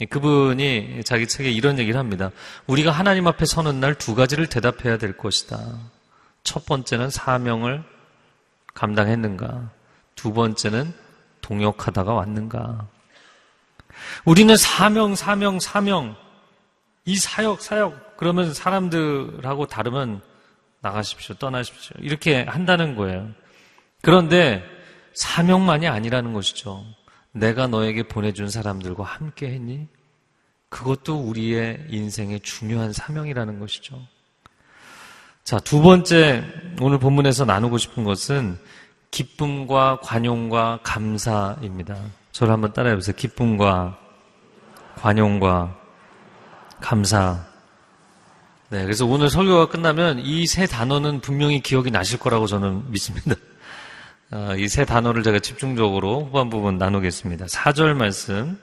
그분이 0.10 1.02
자기 1.06 1.28
책에 1.28 1.52
이런 1.52 1.78
얘기를 1.80 2.00
합니다. 2.00 2.32
우리가 2.68 2.92
하나님 2.92 3.28
앞에 3.28 3.46
서는 3.46 3.80
날 3.80 3.96
두 3.96 4.16
가지를 4.16 4.48
대답해야 4.48 4.98
될 4.98 5.16
것이다. 5.16 5.60
첫 6.44 6.66
번째는 6.66 7.10
사명을 7.10 7.84
감당했는가. 8.74 9.70
두 10.16 10.34
번째는 10.34 10.94
동역하다가 11.42 12.14
왔는가. 12.14 12.88
우리는 14.26 14.56
사명, 14.58 15.16
사명, 15.16 15.60
사명. 15.60 16.16
이 17.06 17.16
사역, 17.16 17.62
사역. 17.62 18.18
그러면 18.18 18.54
사람들하고 18.54 19.68
다르면 19.68 20.22
나가십시오, 20.82 21.36
떠나십시오. 21.36 21.98
이렇게 22.00 22.44
한다는 22.44 22.96
거예요. 22.96 23.30
그런데 24.02 24.64
사명만이 25.14 25.88
아니라는 25.88 26.34
것이죠. 26.34 26.84
내가 27.34 27.68
너에게 27.68 28.04
보내준 28.04 28.50
사람들과 28.50 29.04
함께 29.04 29.48
했니? 29.48 29.88
그것도 30.70 31.20
우리의 31.20 31.86
인생의 31.90 32.40
중요한 32.42 32.94
사명이라는 32.94 33.60
것이죠. 33.60 34.00
자, 35.44 35.60
두 35.60 35.82
번째 35.82 36.44
오늘 36.82 37.00
본문에서 37.00 37.46
나누고 37.46 37.78
싶은 37.78 38.04
것은 38.04 38.58
기쁨과 39.12 40.00
관용과 40.02 40.80
감사입니다. 40.84 41.98
저를 42.32 42.54
한번 42.54 42.74
따라해 42.74 42.96
보세요. 42.96 43.16
기쁨과 43.16 44.00
관용과 44.96 45.78
감사. 46.80 47.46
네, 48.70 48.82
그래서 48.84 49.06
오늘 49.06 49.30
설교가 49.30 49.68
끝나면 49.68 50.20
이 50.20 50.46
세 50.48 50.66
단어는 50.66 51.20
분명히 51.22 51.60
기억이 51.62 51.92
나실 51.92 52.18
거라고 52.18 52.48
저는 52.48 52.90
믿습니다. 52.92 53.36
아, 54.36 54.56
이세 54.56 54.84
단어를 54.84 55.22
제가 55.22 55.38
집중적으로 55.38 56.26
후반 56.26 56.50
부분 56.50 56.80
나누겠습니다. 56.80 57.46
4절 57.46 57.94
말씀 57.94 58.60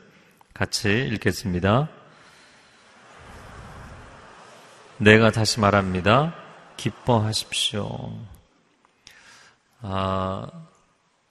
같이 0.52 0.88
읽겠습니다. 1.12 1.88
내가 4.98 5.30
다시 5.30 5.60
말합니다. 5.60 6.34
기뻐하십시오. 6.76 8.18
아, 9.80 10.44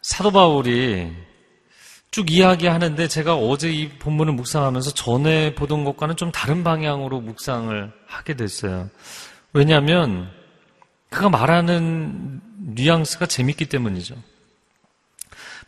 사도 0.01 0.31
바울이 0.31 1.13
쭉 2.10 2.31
이야기하는데 2.31 3.10
제가 3.10 3.36
어제 3.36 3.69
이 3.69 3.89
본문을 3.89 4.36
묵상하면서 4.36 4.91
전에 4.91 5.53
보던 5.53 5.84
것과는 5.84 6.15
좀 6.15 6.31
다른 6.31 6.63
방향으로 6.63 7.19
묵상을 7.19 7.91
하게 8.08 8.38
됐어요. 8.38 8.89
왜냐하면 9.51 10.31
그가 11.10 11.27
말하는 11.27 12.39
뉘앙스가 12.58 13.25
재밌기 13.25 13.65
때문이죠. 13.65 14.28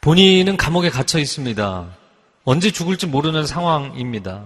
본인은 0.01 0.58
감옥에 0.58 0.89
갇혀 0.89 1.20
있습니다. 1.20 1.96
언제 2.43 2.72
죽을지 2.72 3.05
모르는 3.05 3.46
상황입니다. 3.46 4.43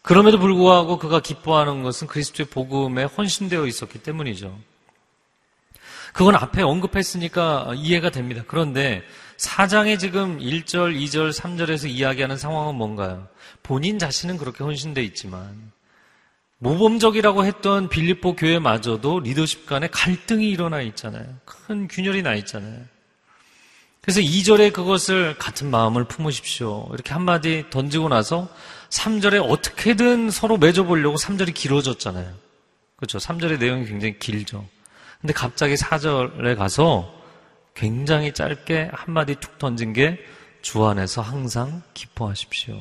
그럼에도 0.00 0.38
불구하고 0.38 0.98
그가 0.98 1.20
기뻐하는 1.20 1.82
것은 1.82 2.06
그리스도의 2.06 2.46
복음에 2.46 3.04
헌신되어 3.04 3.66
있었기 3.66 3.98
때문이죠. 3.98 4.58
그건 6.14 6.34
앞에 6.34 6.62
언급했으니까 6.62 7.74
이해가 7.76 8.08
됩니다. 8.08 8.42
그런데 8.46 9.02
사장의 9.36 9.98
지금 9.98 10.38
1절, 10.38 10.98
2절, 10.98 11.30
3절에서 11.30 11.90
이야기하는 11.90 12.38
상황은 12.38 12.74
뭔가요? 12.74 13.28
본인 13.62 13.98
자신은 13.98 14.38
그렇게 14.38 14.64
헌신되어 14.64 15.04
있지만 15.04 15.72
모범적이라고 16.56 17.44
했던 17.44 17.90
빌립보 17.90 18.36
교회마저도 18.36 19.20
리더십 19.20 19.66
간에 19.66 19.88
갈등이 19.88 20.48
일어나 20.48 20.80
있잖아요. 20.80 21.26
큰 21.44 21.86
균열이 21.86 22.22
나 22.22 22.34
있잖아요. 22.36 22.91
그래서 24.02 24.20
2절에 24.20 24.72
그것을 24.72 25.38
같은 25.38 25.70
마음을 25.70 26.04
품으십시오. 26.04 26.88
이렇게 26.92 27.12
한마디 27.12 27.64
던지고 27.70 28.08
나서 28.08 28.48
3절에 28.90 29.42
어떻게든 29.48 30.30
서로 30.30 30.58
맺어보려고 30.58 31.16
3절이 31.16 31.54
길어졌잖아요. 31.54 32.30
그렇죠. 32.96 33.18
3절의 33.18 33.58
내용이 33.58 33.86
굉장히 33.86 34.18
길죠. 34.18 34.66
근데 35.20 35.32
갑자기 35.32 35.74
4절에 35.74 36.56
가서 36.56 37.14
굉장히 37.74 38.34
짧게 38.34 38.90
한마디 38.92 39.36
툭 39.36 39.58
던진 39.58 39.94
게 39.94 40.18
주 40.62 40.84
안에서 40.86 41.20
항상 41.20 41.82
기뻐하십시오. 41.92 42.78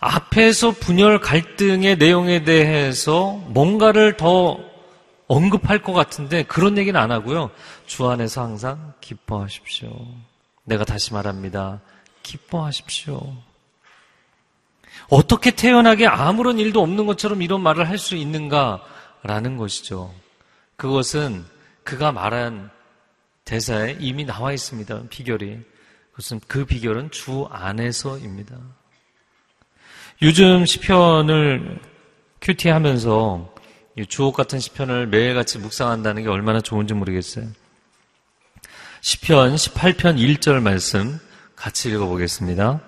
앞에서 0.00 0.72
분열 0.72 1.20
갈등의 1.20 1.96
내용에 1.96 2.44
대해서 2.44 3.34
뭔가를 3.46 4.16
더 4.16 4.58
언급할 5.30 5.80
것 5.80 5.92
같은데 5.92 6.42
그런 6.42 6.76
얘기는 6.76 6.98
안 6.98 7.12
하고요. 7.12 7.52
주 7.86 8.08
안에서 8.08 8.42
항상 8.42 8.94
기뻐하십시오. 9.00 9.88
내가 10.64 10.84
다시 10.84 11.12
말합니다. 11.12 11.80
기뻐하십시오. 12.24 13.36
어떻게 15.08 15.52
태연하게 15.52 16.08
아무런 16.08 16.58
일도 16.58 16.82
없는 16.82 17.06
것처럼 17.06 17.42
이런 17.42 17.60
말을 17.60 17.88
할 17.88 17.96
수 17.96 18.16
있는가라는 18.16 19.56
것이죠. 19.56 20.12
그것은 20.74 21.44
그가 21.84 22.10
말한 22.10 22.68
대사에 23.44 23.98
이미 24.00 24.24
나와 24.24 24.52
있습니다. 24.52 25.02
비결이. 25.10 25.60
그것은 26.10 26.40
그 26.48 26.64
비결은 26.64 27.12
주 27.12 27.46
안에서입니다. 27.50 28.56
요즘 30.22 30.66
시편을 30.66 31.80
큐티하면서 32.42 33.59
주옥 34.08 34.36
같은 34.36 34.60
시편을 34.60 35.08
매일같이 35.08 35.58
묵상한다는 35.58 36.22
게 36.22 36.28
얼마나 36.28 36.60
좋은지 36.60 36.94
모르겠어요. 36.94 37.46
시편 39.00 39.54
18편 39.54 40.16
1절 40.18 40.60
말씀 40.60 41.18
같이 41.56 41.90
읽어보겠습니다. 41.90 42.80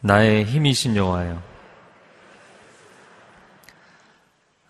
나의 0.00 0.44
힘이신 0.44 0.96
여호와여. 0.96 1.42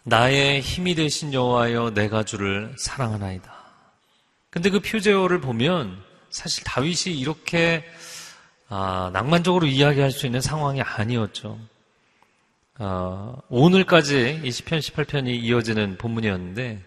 나의 0.04 0.60
힘이 0.60 0.94
되신 0.94 1.32
여호와여 1.32 1.90
내가 1.94 2.24
주를 2.24 2.74
사랑하나이다. 2.78 3.52
근데 4.50 4.70
그 4.70 4.80
표제어를 4.80 5.40
보면 5.40 6.02
사실 6.30 6.64
다윗이 6.64 7.18
이렇게 7.18 7.84
아, 8.68 9.10
낭만적으로 9.12 9.66
이야기할 9.66 10.10
수 10.10 10.26
있는 10.26 10.40
상황이 10.40 10.80
아니었죠. 10.80 11.58
어, 12.82 13.36
오늘까지 13.50 14.40
이 14.42 14.50
시편 14.50 14.78
18편이 14.78 15.28
이어지는 15.42 15.98
본문이었는데 15.98 16.82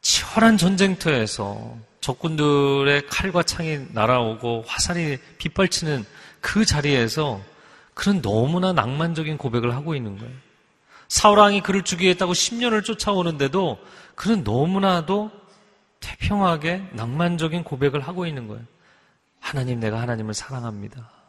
치열한 0.00 0.56
전쟁터에서 0.56 1.76
적군들의 2.00 3.08
칼과 3.08 3.42
창이 3.42 3.88
날아오고 3.92 4.64
화살이 4.66 5.18
빗발치는 5.36 6.06
그 6.40 6.64
자리에서 6.64 7.42
그런 7.92 8.22
너무나 8.22 8.72
낭만적인 8.72 9.36
고백을 9.36 9.74
하고 9.74 9.94
있는 9.94 10.16
거예요. 10.16 10.32
사울왕이 11.08 11.60
그를 11.60 11.82
죽이겠다고 11.82 12.32
10년을 12.32 12.82
쫓아오는데도 12.82 13.78
그는 14.14 14.42
너무나도 14.44 15.30
태평하게 16.00 16.88
낭만적인 16.92 17.64
고백을 17.64 18.00
하고 18.00 18.24
있는 18.24 18.48
거예요. 18.48 18.64
하나님, 19.40 19.78
내가 19.78 20.00
하나님을 20.00 20.32
사랑합니다. 20.32 21.21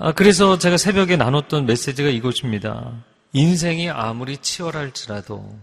아, 0.00 0.12
그래서 0.12 0.58
제가 0.58 0.76
새벽에 0.76 1.16
나눴던 1.16 1.66
메시지가 1.66 2.08
이것입니다. 2.08 2.92
인생이 3.32 3.90
아무리 3.90 4.36
치열할지라도 4.36 5.58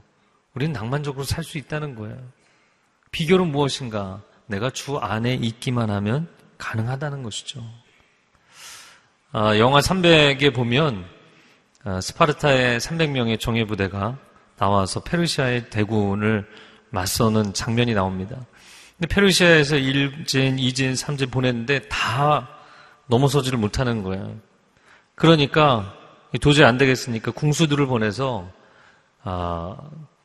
우리는 0.54 0.74
낭만적으로 0.74 1.24
살 1.24 1.44
수 1.46 1.58
있다는 1.58 1.96
거예요. 1.96 2.18
비결은 3.12 3.48
무엇인가? 3.48 4.22
내가 4.48 4.70
주 4.72 4.98
안에 4.98 5.36
있기만 5.36 5.90
하면 5.90 6.28
가능하다는 6.58 7.24
것이죠. 7.24 7.64
아, 9.32 9.58
영화 9.58 9.80
300에 9.80 10.54
보면 10.54 11.06
아, 11.86 12.02
스파르타의 12.02 12.82
300명의 12.82 13.40
정예부대가 13.40 14.18
나와서 14.58 15.02
페르시아의 15.02 15.70
대군을 15.70 16.46
맞서는 16.90 17.54
장면이 17.54 17.94
나옵니다. 17.94 18.36
근데 18.98 19.14
페르시아에서 19.14 19.78
1진, 19.78 20.60
2진, 20.60 20.94
3진 20.94 21.32
보냈는데 21.32 21.88
다 21.88 22.50
넘어서지를 23.08 23.58
못하는 23.60 24.04
거예요. 24.04 24.36
그러니까 25.16 25.94
도저히 26.42 26.66
안 26.66 26.78
되겠으니까 26.78 27.32
궁수들을 27.32 27.86
보내서 27.88 28.50
아, 29.24 29.78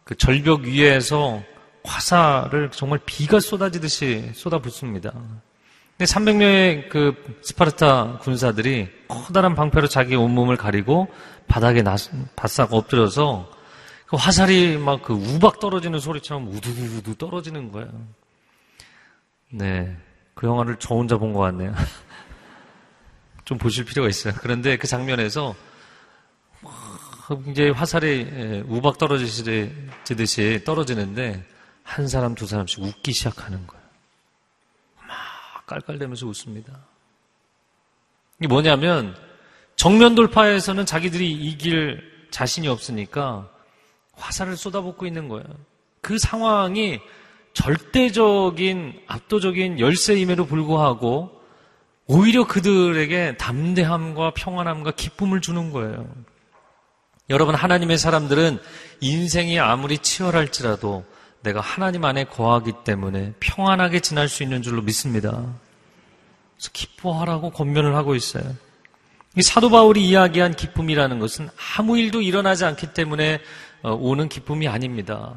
그 0.04 0.16
절벽 0.16 0.62
위에서 0.62 1.42
화살을 1.84 2.70
정말 2.72 2.98
비가 3.06 3.40
쏟아지듯이 3.40 4.30
쏟아붓습니다. 4.34 5.12
근데 5.12 6.04
300명의 6.04 6.88
그 6.88 7.14
스파르타 7.42 8.18
군사들이 8.18 8.88
커다란 9.08 9.54
방패로 9.54 9.86
자기 9.86 10.16
온몸을 10.16 10.56
가리고 10.56 11.08
바닥에 11.46 11.82
나, 11.82 11.96
바싹 12.36 12.72
엎드려서 12.74 13.50
그 14.06 14.16
화살이 14.16 14.76
막 14.76 15.02
그 15.02 15.12
우박 15.14 15.60
떨어지는 15.60 16.00
소리처럼 16.00 16.48
우두두두 16.48 17.14
떨어지는 17.16 17.70
거예요. 17.70 17.90
네. 19.52 19.96
그 20.34 20.46
영화를 20.46 20.76
저 20.78 20.94
혼자 20.94 21.16
본 21.18 21.32
것 21.32 21.40
같네요. 21.40 21.72
좀 23.50 23.58
보실 23.58 23.84
필요가 23.84 24.08
있어요. 24.08 24.32
그런데 24.38 24.76
그 24.76 24.86
장면에서 24.86 25.56
이제 27.48 27.70
화살이 27.70 28.20
예, 28.32 28.62
우박 28.64 28.96
떨어지듯이 28.96 30.62
떨어지는데 30.64 31.44
한 31.82 32.06
사람 32.06 32.36
두 32.36 32.46
사람씩 32.46 32.80
웃기 32.80 33.12
시작하는 33.12 33.66
거예요. 33.66 33.84
막 35.04 35.66
깔깔대면서 35.66 36.28
웃습니다. 36.28 36.78
이게 38.38 38.46
뭐냐면 38.46 39.16
정면 39.74 40.14
돌파에서는 40.14 40.86
자기들이 40.86 41.32
이길 41.32 42.28
자신이 42.30 42.68
없으니까 42.68 43.50
화살을 44.12 44.56
쏟아붓고 44.56 45.06
있는 45.06 45.26
거예요. 45.26 45.46
그 46.00 46.18
상황이 46.18 47.00
절대적인 47.54 49.02
압도적인 49.08 49.80
열세임에도 49.80 50.46
불구하고 50.46 51.39
오히려 52.06 52.46
그들에게 52.46 53.36
담대함과 53.36 54.32
평안함과 54.34 54.92
기쁨을 54.92 55.40
주는 55.40 55.70
거예요. 55.72 56.06
여러분, 57.28 57.54
하나님의 57.54 57.98
사람들은 57.98 58.58
인생이 59.00 59.60
아무리 59.60 59.98
치열할지라도 59.98 61.04
내가 61.42 61.60
하나님 61.60 62.04
안에 62.04 62.24
거하기 62.24 62.72
때문에 62.84 63.34
평안하게 63.40 64.00
지날 64.00 64.28
수 64.28 64.42
있는 64.42 64.62
줄로 64.62 64.82
믿습니다. 64.82 65.30
그래서 66.56 66.70
기뻐하라고 66.72 67.50
권면을 67.50 67.94
하고 67.94 68.14
있어요. 68.14 68.44
이 69.36 69.42
사도 69.42 69.70
바울이 69.70 70.06
이야기한 70.06 70.54
기쁨이라는 70.54 71.20
것은 71.20 71.48
아무 71.78 71.96
일도 71.96 72.20
일어나지 72.20 72.64
않기 72.64 72.92
때문에 72.92 73.40
어, 73.82 73.92
오는 73.92 74.28
기쁨이 74.28 74.68
아닙니다. 74.68 75.34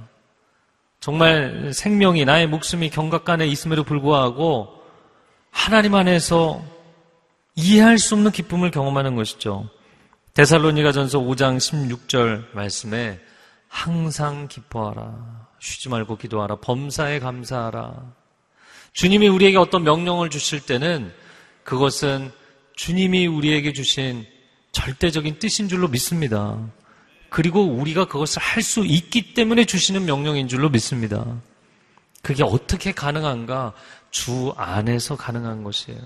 정말 1.00 1.72
생명이 1.74 2.26
나의 2.26 2.48
목숨이 2.48 2.90
경각간에 2.90 3.46
있음에도 3.46 3.84
불구하고 3.84 4.83
하나님 5.54 5.94
안에서 5.94 6.62
이해할 7.56 8.00
수 8.00 8.16
없는 8.16 8.32
기쁨을 8.32 8.72
경험하는 8.72 9.16
것이죠. 9.16 9.70
데살로니가전서 10.34 11.20
5장 11.20 11.58
16절 11.58 12.54
말씀에 12.54 13.20
항상 13.70 14.48
기뻐하라. 14.48 15.48
쉬지 15.60 15.90
말고 15.90 16.18
기도하라. 16.18 16.58
범사에 16.58 17.20
감사하라. 17.20 18.14
주님이 18.94 19.28
우리에게 19.28 19.58
어떤 19.58 19.84
명령을 19.84 20.30
주실 20.32 20.66
때는 20.66 21.14
그것은 21.64 22.32
주님이 22.76 23.28
우리에게 23.28 23.74
주신 23.74 24.26
절대적인 24.72 25.38
뜻인 25.40 25.70
줄로 25.70 25.88
믿습니다. 25.88 26.60
그리고 27.30 27.64
우리가 27.64 28.06
그것을 28.06 28.42
할 28.42 28.64
수 28.64 28.86
있기 28.86 29.34
때문에 29.34 29.66
주시는 29.66 30.06
명령인 30.06 30.48
줄로 30.48 30.70
믿습니다. 30.70 31.24
그게 32.24 32.44
어떻게 32.44 32.92
가능한가? 32.92 33.74
주 34.14 34.54
안에서 34.56 35.18
가능한 35.18 35.64
것이에요. 35.64 36.00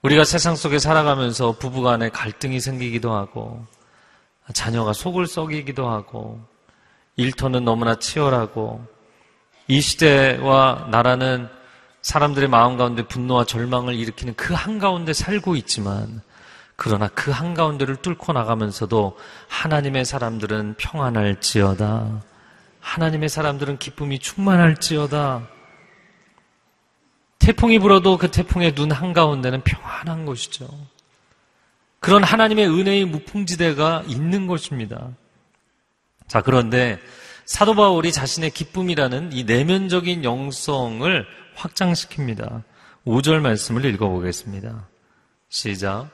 우리가 0.00 0.24
세상 0.24 0.56
속에 0.56 0.78
살아가면서 0.78 1.52
부부간에 1.58 2.08
갈등이 2.08 2.58
생기기도 2.58 3.12
하고, 3.12 3.64
자녀가 4.54 4.94
속을 4.94 5.26
썩이기도 5.26 5.88
하고, 5.88 6.40
일터는 7.16 7.66
너무나 7.66 7.96
치열하고, 7.96 8.84
이 9.68 9.80
시대와 9.82 10.88
나라는 10.90 11.48
사람들의 12.00 12.48
마음 12.48 12.78
가운데 12.78 13.06
분노와 13.06 13.44
절망을 13.44 13.94
일으키는 13.94 14.34
그 14.34 14.54
한가운데 14.54 15.12
살고 15.12 15.54
있지만, 15.56 16.22
그러나 16.76 17.08
그 17.08 17.30
한가운데를 17.30 17.96
뚫고 17.96 18.32
나가면서도 18.32 19.18
하나님의 19.48 20.06
사람들은 20.06 20.76
평안할지어다. 20.78 22.22
하나님의 22.80 23.28
사람들은 23.28 23.78
기쁨이 23.78 24.18
충만할지어다. 24.18 25.51
태풍이 27.42 27.80
불어도 27.80 28.18
그 28.18 28.30
태풍의 28.30 28.76
눈 28.76 28.92
한가운데는 28.92 29.62
평안한 29.62 30.26
것이죠. 30.26 30.68
그런 31.98 32.22
하나님의 32.22 32.68
은혜의 32.68 33.04
무풍지대가 33.06 34.04
있는 34.06 34.46
것입니다. 34.46 35.08
자, 36.28 36.40
그런데 36.40 37.00
사도 37.44 37.74
바울이 37.74 38.12
자신의 38.12 38.50
기쁨이라는 38.50 39.32
이 39.32 39.42
내면적인 39.42 40.22
영성을 40.22 41.26
확장시킵니다. 41.56 42.62
5절 43.04 43.40
말씀을 43.40 43.84
읽어보겠습니다. 43.86 44.86
시작. 45.48 46.10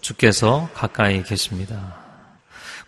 주께서 0.00 0.70
가까이 0.74 1.24
계십니다. 1.24 1.96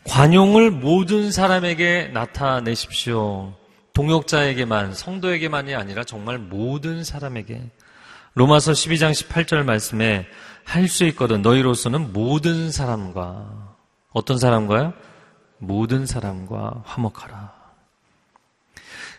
관용을 0.05 0.71
모든 0.71 1.33
사람에게 1.33 2.11
나타내십시오. 2.13 3.64
동역자에게만, 3.95 4.95
성도에게만이 4.95 5.75
아니라 5.75 6.05
정말 6.05 6.39
모든 6.39 7.03
사람에게. 7.05 7.71
로마서 8.35 8.73
12장 8.73 9.13
18절 9.13 9.63
말씀에 9.65 10.27
할 10.65 10.89
수 10.89 11.05
있거든. 11.07 11.43
너희로서는 11.43 12.13
모든 12.13 12.71
사람과, 12.71 13.77
어떤 14.11 14.39
사람과요? 14.39 14.93
모든 15.59 16.07
사람과 16.07 16.83
화목하라. 16.85 17.53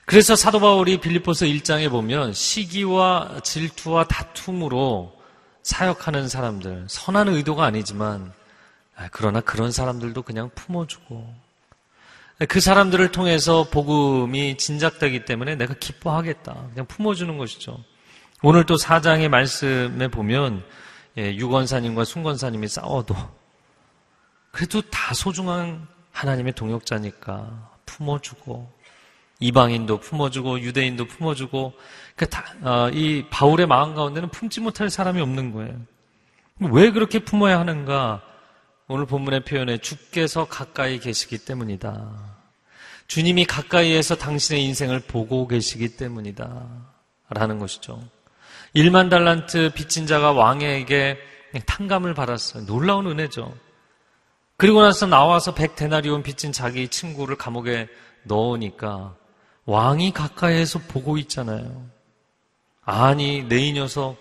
그래서 0.05 0.35
사도 0.35 0.59
바울이 0.59 0.99
빌리포스 0.99 1.45
1장에 1.45 1.89
보면 1.89 2.33
시기와 2.33 3.39
질투와 3.43 4.05
다툼으로 4.07 5.15
사역하는 5.63 6.27
사람들, 6.27 6.85
선한 6.89 7.29
의도가 7.29 7.63
아니지만, 7.65 8.31
아, 8.95 9.07
그러나 9.11 9.41
그런 9.41 9.71
사람들도 9.71 10.21
그냥 10.21 10.51
품어주고, 10.53 11.44
그 12.49 12.59
사람들을 12.59 13.11
통해서 13.11 13.67
복음이 13.69 14.57
진작되기 14.57 15.23
때문에 15.25 15.55
내가 15.55 15.73
기뻐하겠다. 15.73 16.53
그냥 16.71 16.85
품어주는 16.85 17.37
것이죠. 17.37 17.77
오늘 18.43 18.65
또 18.65 18.75
사장의 18.75 19.29
말씀에 19.29 20.09
보면 20.09 20.63
예, 21.17 21.33
유건사님과 21.33 22.03
순건사님이 22.03 22.67
싸워도 22.67 23.15
그래도 24.51 24.81
다 24.81 25.13
소중한 25.13 25.87
하나님의 26.11 26.53
동역자니까 26.53 27.71
품어주고 27.85 28.73
이방인도 29.39 29.99
품어주고 29.99 30.59
유대인도 30.59 31.05
품어주고 31.07 31.73
그 32.15 32.25
어, 32.61 32.89
이 32.89 33.25
바울의 33.29 33.67
마음 33.67 33.95
가운데는 33.95 34.29
품지 34.29 34.59
못할 34.59 34.89
사람이 34.89 35.21
없는 35.21 35.53
거예요. 35.53 35.79
왜 36.59 36.91
그렇게 36.91 37.19
품어야 37.19 37.59
하는가? 37.59 38.21
오늘 38.87 39.05
본문의 39.07 39.45
표현에 39.45 39.79
주께서 39.79 40.45
가까이 40.45 40.99
계시기 40.99 41.39
때문이다. 41.39 42.35
주님이 43.07 43.45
가까이에서 43.45 44.15
당신의 44.15 44.63
인생을 44.65 44.99
보고 45.01 45.47
계시기 45.47 45.95
때문이다. 45.97 46.67
라는 47.29 47.57
것이죠. 47.59 47.99
1만 48.75 49.09
달란트 49.09 49.71
빚진 49.73 50.05
자가 50.05 50.33
왕에게 50.33 51.17
탕감을 51.65 52.13
받았어요. 52.13 52.65
놀라운 52.65 53.07
은혜죠. 53.07 53.55
그리고 54.57 54.81
나서 54.81 55.07
나와서 55.07 55.55
100데나리온 55.55 56.23
빚진 56.23 56.51
자기 56.51 56.87
친구를 56.87 57.37
감옥에 57.37 57.87
넣으니까 58.23 59.15
왕이 59.65 60.11
가까이에서 60.13 60.79
보고 60.87 61.17
있잖아요. 61.17 61.87
아니, 62.83 63.43
내 63.43 63.67
이 63.67 63.73
녀석, 63.73 64.17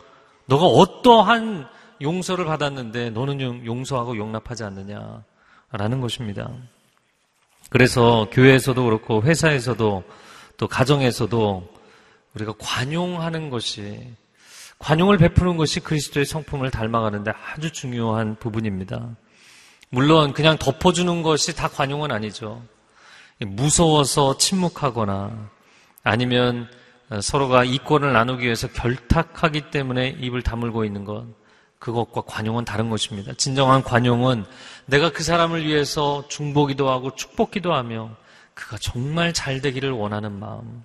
너가 0.46 0.64
어떠한 0.64 1.68
용서를 2.00 2.44
받았는데 2.44 3.10
너는 3.10 3.66
용서하고 3.66 4.16
용납하지 4.16 4.64
않느냐. 4.64 5.22
라는 5.76 6.00
것입니다. 6.00 6.50
그래서 7.68 8.28
교회에서도 8.30 8.84
그렇고 8.84 9.22
회사에서도 9.24 10.04
또 10.56 10.68
가정에서도 10.68 11.68
우리가 12.34 12.54
관용하는 12.58 13.50
것이 13.50 14.12
관용을 14.78 15.18
베푸는 15.18 15.56
것이 15.56 15.80
그리스도의 15.80 16.26
성품을 16.26 16.70
닮아가는데 16.70 17.32
아주 17.32 17.72
중요한 17.72 18.36
부분입니다. 18.36 19.16
물론 19.90 20.32
그냥 20.32 20.56
덮어주는 20.58 21.22
것이 21.22 21.56
다 21.56 21.68
관용은 21.68 22.12
아니죠. 22.12 22.62
무서워서 23.40 24.36
침묵하거나 24.36 25.50
아니면 26.04 26.68
서로가 27.20 27.64
이권을 27.64 28.12
나누기 28.12 28.44
위해서 28.44 28.68
결탁하기 28.68 29.72
때문에 29.72 30.10
입을 30.20 30.42
다물고 30.42 30.84
있는 30.84 31.04
것. 31.04 31.26
그것과 31.84 32.22
관용은 32.22 32.64
다른 32.64 32.88
것입니다. 32.88 33.34
진정한 33.34 33.82
관용은 33.82 34.46
내가 34.86 35.12
그 35.12 35.22
사람을 35.22 35.66
위해서 35.66 36.24
중보기도 36.28 36.88
하고 36.88 37.14
축복기도 37.14 37.74
하며 37.74 38.16
그가 38.54 38.78
정말 38.78 39.34
잘 39.34 39.60
되기를 39.60 39.90
원하는 39.90 40.32
마음, 40.32 40.82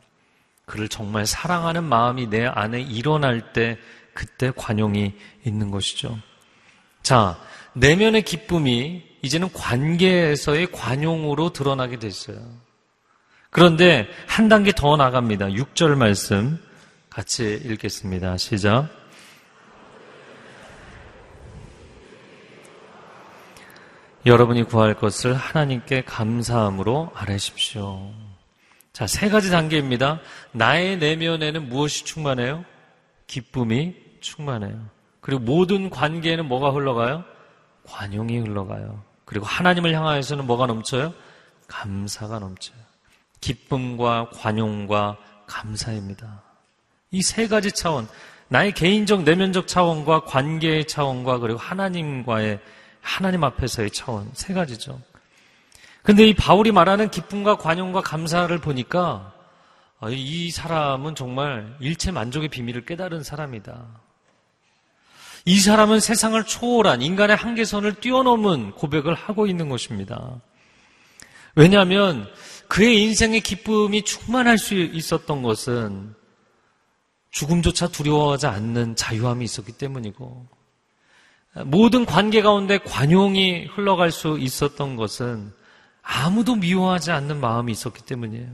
그를 0.66 0.90
정말 0.90 1.26
사랑하는 1.26 1.86
마음이 1.86 2.28
내 2.28 2.46
안에 2.46 2.82
일어날 2.82 3.54
때 3.54 3.78
그때 4.14 4.52
관용이 4.54 5.14
있는 5.46 5.72
것이죠. 5.72 6.20
자, 7.02 7.40
내면의 7.72 8.24
기쁨이 8.24 9.02
이제는 9.22 9.54
관계에서의 9.54 10.70
관용으로 10.74 11.54
드러나게 11.54 11.98
됐어요. 12.00 12.40
그런데 13.52 14.06
한 14.28 14.50
단계 14.50 14.74
더 14.74 14.98
나갑니다. 14.98 15.48
6절 15.48 15.96
말씀 15.96 16.60
같이 17.10 17.62
읽겠습니다. 17.64 18.36
시작. 18.36 18.99
여러분이 24.26 24.64
구할 24.64 24.96
것을 24.96 25.34
하나님께 25.34 26.02
감사함으로 26.02 27.12
아뢰십시오. 27.14 28.12
자, 28.92 29.08
세 29.08 29.30
가지 29.30 29.50
단계입니다. 29.50 30.20
나의 30.52 30.98
내면에는 30.98 31.70
무엇이 31.70 32.04
충만해요? 32.04 32.66
기쁨이 33.28 33.96
충만해요. 34.20 34.88
그리고 35.22 35.42
모든 35.42 35.90
관계에는 35.90 36.48
뭐가 36.48 36.72
흘러가요? 36.72 37.24
관용이 37.84 38.40
흘러가요. 38.40 39.02
그리고 39.26 39.46
하나님을 39.46 39.94
향하여서는 39.94 40.46
뭐가 40.46 40.66
넘쳐요? 40.66 41.14
감사가 41.68 42.40
넘쳐요. 42.40 42.78
기쁨과 43.40 44.32
관용과 44.34 45.18
감사입니다. 45.48 46.44
이 47.12 47.22
세 47.22 47.48
가지 47.48 47.72
차원, 47.72 48.08
나의 48.50 48.74
개인적 48.74 49.24
내면적 49.24 49.68
차원과 49.68 50.26
관계의 50.26 50.86
차원과 50.88 51.40
그리고 51.40 51.58
하나님과의 51.60 52.60
하나님 53.02 53.44
앞에서의 53.44 53.92
차원 53.92 54.30
세 54.34 54.54
가지죠. 54.54 55.00
근데 56.04 56.26
이 56.28 56.34
바울이 56.34 56.72
말하는 56.72 57.10
기쁨과 57.12 57.58
관용과 57.58 58.02
감사를 58.02 58.58
보니까 58.60 59.34
아, 60.00 60.10
이 60.10 60.50
사람은 60.50 61.16
정말 61.16 61.76
일체 61.82 62.12
만족의 62.12 62.50
비밀을 62.50 62.86
깨달은 62.86 63.24
사람이다. 63.24 63.86
이 65.46 65.60
사람은 65.60 66.00
세상을 66.00 66.42
초월한 66.46 67.02
인간의 67.02 67.36
한계선을 67.36 67.96
뛰어넘은 67.96 68.72
고백을 68.72 69.14
하고 69.14 69.48
있는 69.48 69.68
것입니다. 69.68 70.40
왜냐하면 71.56 72.30
그의 72.68 73.02
인생의 73.04 73.42
기쁨이 73.42 74.04
충만할 74.04 74.58
수 74.58 74.76
있었던 74.76 75.42
것은 75.42 76.14
죽음조차 77.32 77.90
두려워하지 77.90 78.48
않는 78.48 78.96
자유함이 78.96 79.44
있었기 79.46 79.74
때문이고 79.74 80.48
모든 81.66 82.06
관계 82.06 82.42
가운데 82.42 82.78
관용이 82.78 83.66
흘러갈 83.66 84.12
수 84.12 84.38
있었던 84.40 84.96
것은 84.96 85.52
아무도 86.02 86.56
미워하지 86.56 87.12
않는 87.12 87.40
마음이 87.40 87.72
있었기 87.72 88.04
때문이에요. 88.04 88.48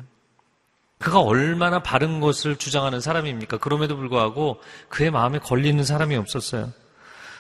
그가 0.98 1.20
얼마나 1.22 1.80
바른 1.80 2.20
것을 2.20 2.56
주장하는 2.56 3.02
사람입니까? 3.02 3.58
그럼에도 3.58 3.96
불구하고 3.98 4.62
그의 4.90 5.12
마음에 5.12 5.40
걸리는 5.40 5.84
사람이 5.84 6.16
없었어요. 6.16 6.72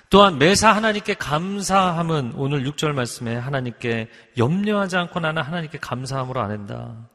또한 0.09 0.37
매사 0.37 0.71
하나님께 0.71 1.15
감사함은 1.15 2.33
오늘 2.35 2.63
6절 2.63 2.93
말씀에 2.93 3.35
하나님께 3.35 4.09
염려하지 4.37 4.97
않고 4.97 5.19
나는 5.19 5.41
하나님께 5.41 5.79
감사함으로 5.79 6.39
안 6.39 6.51
한다. 6.51 7.09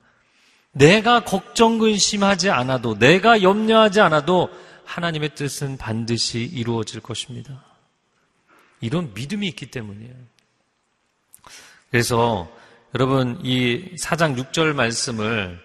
내가 0.73 1.21
걱정 1.21 1.79
근심하지 1.79 2.51
않아도 2.51 2.99
내가 2.99 3.43
염려하지 3.43 4.01
않아도 4.01 4.49
하나님의 4.85 5.35
뜻은 5.35 5.77
반드시 5.77 6.41
이루어질 6.41 7.01
것입니다. 7.01 7.70
이런 8.81 9.13
믿음이 9.15 9.47
있기 9.49 9.67
때문이에요. 9.71 10.15
그래서 11.91 12.51
여러분 12.95 13.39
이 13.45 13.95
4장 13.97 14.37
6절 14.37 14.75
말씀을 14.75 15.61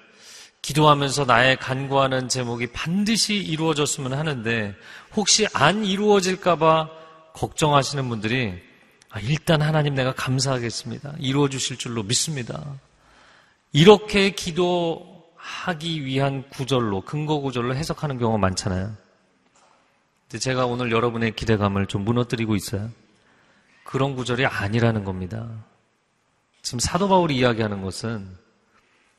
기도하면서 0.62 1.26
나의 1.26 1.58
간구하는 1.58 2.28
제목이 2.28 2.68
반드시 2.68 3.36
이루어졌으면 3.36 4.14
하는데 4.14 4.76
혹시 5.16 5.48
안 5.54 5.86
이루어질까봐 5.86 6.90
걱정하시는 7.34 8.10
분들이 8.10 8.54
아, 9.10 9.20
일단 9.20 9.62
하나님 9.62 9.94
내가 9.94 10.14
감사하겠습니다. 10.14 11.16
이루어 11.20 11.48
주실 11.50 11.78
줄로 11.78 12.04
믿습니다. 12.04 12.66
이렇게 13.72 14.32
기도하기 14.32 16.04
위한 16.04 16.50
구절로 16.50 17.02
근거 17.02 17.40
구절로 17.40 17.76
해석하는 17.76 18.18
경우가 18.18 18.40
많잖아요. 18.40 18.96
근데 20.24 20.40
제가 20.40 20.66
오늘 20.66 20.92
여러분의 20.92 21.36
기대감을 21.36 21.86
좀 21.86 22.04
무너뜨리고 22.04 22.56
있어요. 22.56 22.90
그런 23.86 24.16
구절이 24.16 24.46
아니라는 24.46 25.06
겁니다. 25.06 25.48
지금 26.62 26.80
사도 26.80 27.08
바울이 27.08 27.38
이야기하는 27.38 27.82
것은 27.82 28.28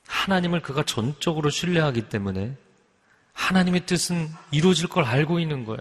하나님을 0.06 0.60
그가 0.60 0.82
전적으로 0.82 1.48
신뢰하기 1.48 2.08
때문에 2.08 2.56
하나님의 3.32 3.86
뜻은 3.86 4.28
이루어질 4.50 4.88
걸 4.88 5.04
알고 5.04 5.38
있는 5.40 5.64
거예요. 5.64 5.80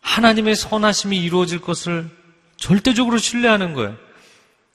하나님의 0.00 0.56
선하심이 0.56 1.16
이루어질 1.22 1.60
것을 1.60 2.10
절대적으로 2.56 3.18
신뢰하는 3.18 3.72
거예요. 3.72 3.96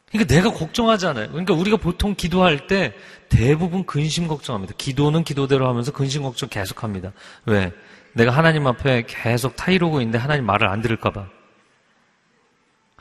그러니까 0.09 0.33
내가 0.33 0.51
걱정하지 0.53 1.07
않아요. 1.07 1.29
그러니까 1.29 1.53
우리가 1.53 1.77
보통 1.77 2.15
기도할 2.15 2.67
때 2.67 2.93
대부분 3.27 3.85
근심 3.85 4.27
걱정합니다. 4.27 4.75
기도는 4.77 5.23
기도대로 5.23 5.67
하면서 5.67 5.91
근심 5.91 6.23
걱정 6.23 6.47
계속합니다. 6.47 7.11
왜? 7.45 7.73
내가 8.13 8.31
하나님 8.31 8.67
앞에 8.67 9.03
계속 9.07 9.55
타이르고 9.55 9.99
있는데 10.01 10.17
하나님 10.17 10.45
말을 10.45 10.69
안 10.69 10.81
들을까봐. 10.81 11.40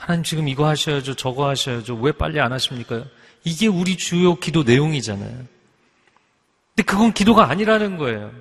하나님 0.01 0.25
지금 0.25 0.49
이거 0.49 0.67
하셔야죠, 0.67 1.15
저거 1.15 1.47
하셔야죠. 1.47 1.95
왜 1.97 2.11
빨리 2.11 2.41
안 2.41 2.53
하십니까? 2.53 3.05
이게 3.45 3.67
우리 3.67 3.99
주요 3.99 4.35
기도 4.35 4.63
내용이잖아요. 4.63 5.31
근데 5.31 6.83
그건 6.87 7.13
기도가 7.13 7.51
아니라는 7.51 7.99
거예요. 7.99 8.33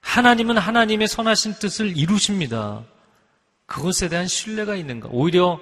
하나님은 0.00 0.56
하나님의 0.56 1.06
선하신 1.06 1.54
뜻을 1.60 1.98
이루십니다. 1.98 2.82
그것에 3.66 4.08
대한 4.08 4.26
신뢰가 4.26 4.74
있는가? 4.74 5.10
오히려 5.12 5.60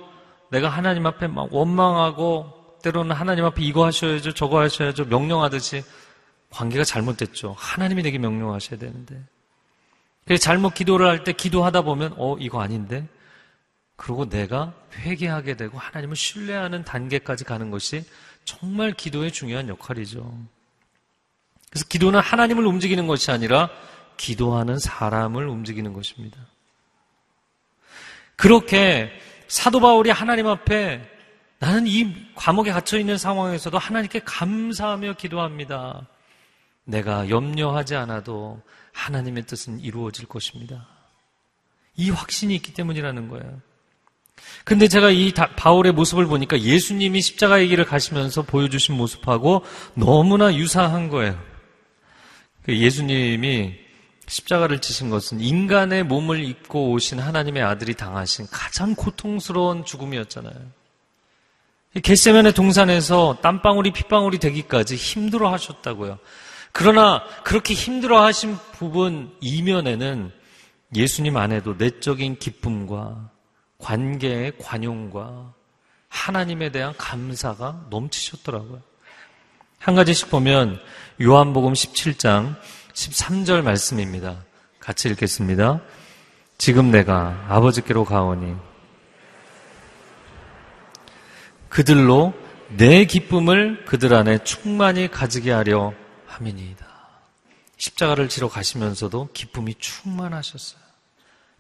내가 0.53 0.69
하나님 0.69 1.05
앞에 1.07 1.27
막 1.27 1.53
원망하고 1.53 2.79
때로는 2.85 3.17
하나님 3.17 3.45
앞에 3.45 3.61
이거 3.61 3.85
하셔야죠, 3.87 4.35
저거 4.35 4.61
하셔야죠, 4.61 5.07
명령하듯이 5.07 5.83
관계가 6.51 6.85
잘못됐죠. 6.85 7.57
하나님이 7.59 8.05
내게 8.05 8.19
명령하셔야 8.19 8.79
되는데. 8.79 9.21
잘못 10.39 10.75
기도를 10.75 11.09
할 11.09 11.25
때 11.25 11.33
기도하다 11.33 11.83
보면, 11.83 12.15
어, 12.19 12.37
이거 12.39 12.61
아닌데? 12.63 13.09
그리고 13.97 14.29
내가 14.29 14.75
회개하게 14.95 15.57
되고 15.57 15.79
하나님을 15.79 16.17
신뢰하는 16.17 16.85
단계까지 16.85 17.45
가는 17.45 17.71
것이 17.71 18.05
정말 18.45 18.93
기도의 18.93 19.33
중요한 19.33 19.69
역할이죠. 19.69 20.39
그래서 21.71 21.87
기도는 21.89 22.21
하나님을 22.21 22.67
움직이는 22.67 23.07
것이 23.07 23.31
아니라 23.31 23.71
기도하는 24.17 24.79
사람을 24.79 25.49
움직이는 25.49 25.93
것입니다. 25.93 26.39
그렇게 28.37 29.11
사도 29.49 29.81
바울이 29.81 30.11
하나님 30.11 30.47
앞에 30.47 31.11
나는 31.59 31.87
이 31.87 32.15
감옥에 32.35 32.73
갇혀 32.73 32.99
있는 32.99 33.17
상황에서도 33.17 33.79
하나님께 33.79 34.21
감사하며 34.25 35.15
기도합니다. 35.15 36.07
내가 36.85 37.29
염려하지 37.31 37.97
않아도 37.97 38.61
하나님의 38.93 39.47
뜻은 39.47 39.81
이루어질 39.81 40.27
것입니다. 40.27 40.87
이 41.97 42.11
확신이 42.11 42.55
있기 42.57 42.75
때문이라는 42.75 43.29
거예요. 43.29 43.61
근데 44.65 44.89
제가 44.89 45.11
이 45.11 45.33
바울의 45.33 45.93
모습을 45.93 46.27
보니까 46.27 46.61
예수님이 46.61 47.21
십자가의 47.21 47.69
길을 47.69 47.85
가시면서 47.85 48.43
보여주신 48.43 48.97
모습하고 48.97 49.63
너무나 49.95 50.55
유사한 50.55 51.09
거예요. 51.11 51.39
그 52.63 52.77
예수님이 52.77 53.75
십자가를 54.27 54.81
지신 54.81 55.11
것은 55.11 55.41
인간의 55.41 56.05
몸을 56.05 56.43
입고 56.45 56.93
오신 56.93 57.19
하나님의 57.19 57.63
아들이 57.63 57.95
당하신 57.95 58.47
가장 58.51 58.95
고통스러운 58.95 59.85
죽음이었잖아요. 59.85 60.55
겟세면의 62.03 62.55
동산에서 62.55 63.39
땀방울이 63.43 63.93
핏방울이 63.93 64.39
되기까지 64.39 64.97
힘들어 64.97 65.53
하셨다고요. 65.53 66.19
그러나 66.73 67.23
그렇게 67.45 67.75
힘들어 67.75 68.25
하신 68.25 68.57
부분 68.73 69.31
이면에는 69.41 70.33
예수님 70.97 71.37
안에도 71.37 71.75
내적인 71.79 72.39
기쁨과 72.39 73.31
관계의 73.85 74.55
관용과 74.59 75.53
하나님에 76.09 76.71
대한 76.71 76.95
감사가 76.97 77.87
넘치셨더라고요. 77.91 78.81
한 79.79 79.95
가지씩 79.95 80.31
보면 80.31 80.81
요한복음 81.21 81.75
17장 81.75 82.57
13절 82.95 83.63
말씀입니다. 83.63 84.43
같이 84.81 85.09
읽겠습니다. 85.11 85.83
지금 86.57 86.91
내가 86.91 87.45
아버지께로 87.49 88.07
가오니 88.07 88.57
그들로 91.69 92.33
내 92.71 93.05
기쁨을 93.05 93.85
그들 93.85 94.15
안에 94.15 94.45
충만히 94.45 95.11
가지게 95.11 95.53
하려 95.53 95.93
함이니이다. 96.27 96.87
십자가를 97.77 98.31
지러 98.31 98.49
가시면서도 98.49 99.29
기쁨이 99.35 99.75
충만하셨어요. 99.79 100.84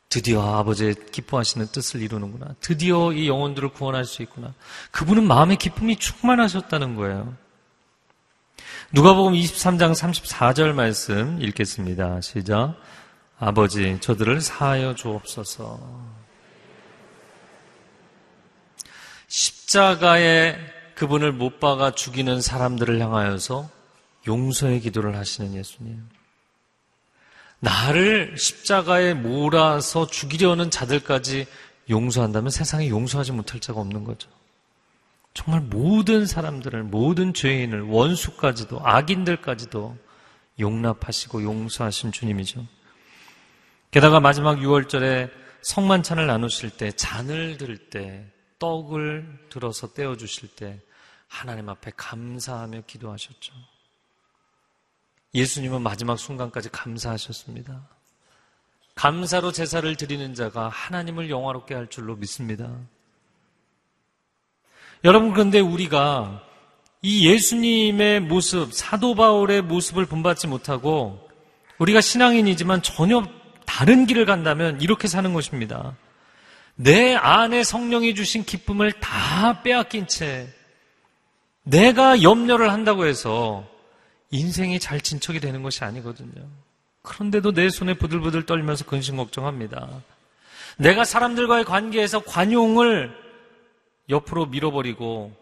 드디어 0.08 0.58
아버지의 0.58 0.94
기뻐하시는 1.10 1.66
뜻을 1.68 2.02
이루는구나. 2.02 2.54
드디어 2.60 3.12
이 3.12 3.28
영혼들을 3.28 3.70
구원할 3.70 4.04
수 4.04 4.22
있구나. 4.22 4.54
그분은 4.92 5.26
마음의 5.26 5.56
기쁨이 5.56 5.96
충만하셨다는 5.96 6.94
거예요. 6.94 7.34
누가복음 8.92 9.32
23장 9.32 9.92
34절 9.92 10.72
말씀 10.72 11.40
읽겠습니다. 11.40 12.20
시작. 12.20 12.76
아버지, 13.38 13.98
저들을 14.00 14.40
사하여 14.40 14.94
주옵소서. 14.94 16.14
십자가에 19.26 20.56
그분을 20.94 21.32
못 21.32 21.58
박아 21.58 21.92
죽이는 21.92 22.40
사람들을 22.40 23.00
향하여서 23.00 23.68
용서의 24.28 24.80
기도를 24.80 25.16
하시는 25.16 25.54
예수님. 25.54 26.08
나를 27.64 28.36
십자가에 28.36 29.14
몰아서 29.14 30.06
죽이려는 30.06 30.70
자들까지 30.70 31.46
용서한다면 31.88 32.50
세상에 32.50 32.88
용서하지 32.90 33.32
못할 33.32 33.58
자가 33.58 33.80
없는 33.80 34.04
거죠. 34.04 34.28
정말 35.32 35.62
모든 35.62 36.26
사람들을, 36.26 36.84
모든 36.84 37.32
죄인을, 37.34 37.82
원수까지도, 37.82 38.80
악인들까지도 38.84 39.96
용납하시고 40.60 41.42
용서하신 41.42 42.12
주님이죠. 42.12 42.64
게다가 43.90 44.20
마지막 44.20 44.58
6월절에 44.58 45.30
성만찬을 45.62 46.26
나누실 46.26 46.70
때, 46.70 46.92
잔을 46.92 47.56
들 47.56 47.78
때, 47.78 48.26
떡을 48.58 49.46
들어서 49.48 49.92
떼어주실 49.92 50.50
때, 50.54 50.80
하나님 51.28 51.68
앞에 51.68 51.92
감사하며 51.96 52.82
기도하셨죠. 52.86 53.73
예수님은 55.34 55.82
마지막 55.82 56.18
순간까지 56.18 56.70
감사하셨습니다. 56.70 57.88
감사로 58.94 59.50
제사를 59.52 59.96
드리는 59.96 60.34
자가 60.34 60.68
하나님을 60.68 61.28
영화롭게 61.28 61.74
할 61.74 61.88
줄로 61.88 62.14
믿습니다. 62.16 62.70
여러분, 65.02 65.32
그런데 65.32 65.60
우리가 65.60 66.42
이 67.02 67.28
예수님의 67.28 68.20
모습, 68.20 68.72
사도 68.72 69.14
바울의 69.14 69.62
모습을 69.62 70.06
본받지 70.06 70.46
못하고 70.46 71.28
우리가 71.78 72.00
신앙인이지만 72.00 72.82
전혀 72.82 73.22
다른 73.66 74.06
길을 74.06 74.24
간다면 74.24 74.80
이렇게 74.80 75.08
사는 75.08 75.32
것입니다. 75.32 75.96
내 76.76 77.14
안에 77.14 77.62
성령이 77.62 78.14
주신 78.14 78.44
기쁨을 78.44 78.92
다 78.92 79.62
빼앗긴 79.62 80.06
채 80.06 80.48
내가 81.62 82.22
염려를 82.22 82.72
한다고 82.72 83.06
해서 83.06 83.66
인생이 84.34 84.80
잘 84.80 85.00
진척이 85.00 85.38
되는 85.38 85.62
것이 85.62 85.84
아니거든요. 85.84 86.48
그런데도 87.02 87.52
내 87.52 87.70
손에 87.70 87.94
부들부들 87.94 88.46
떨면서 88.46 88.84
근심 88.84 89.16
걱정합니다. 89.16 89.88
내가 90.76 91.04
사람들과의 91.04 91.64
관계에서 91.64 92.20
관용을 92.20 93.14
옆으로 94.08 94.46
밀어버리고 94.46 95.32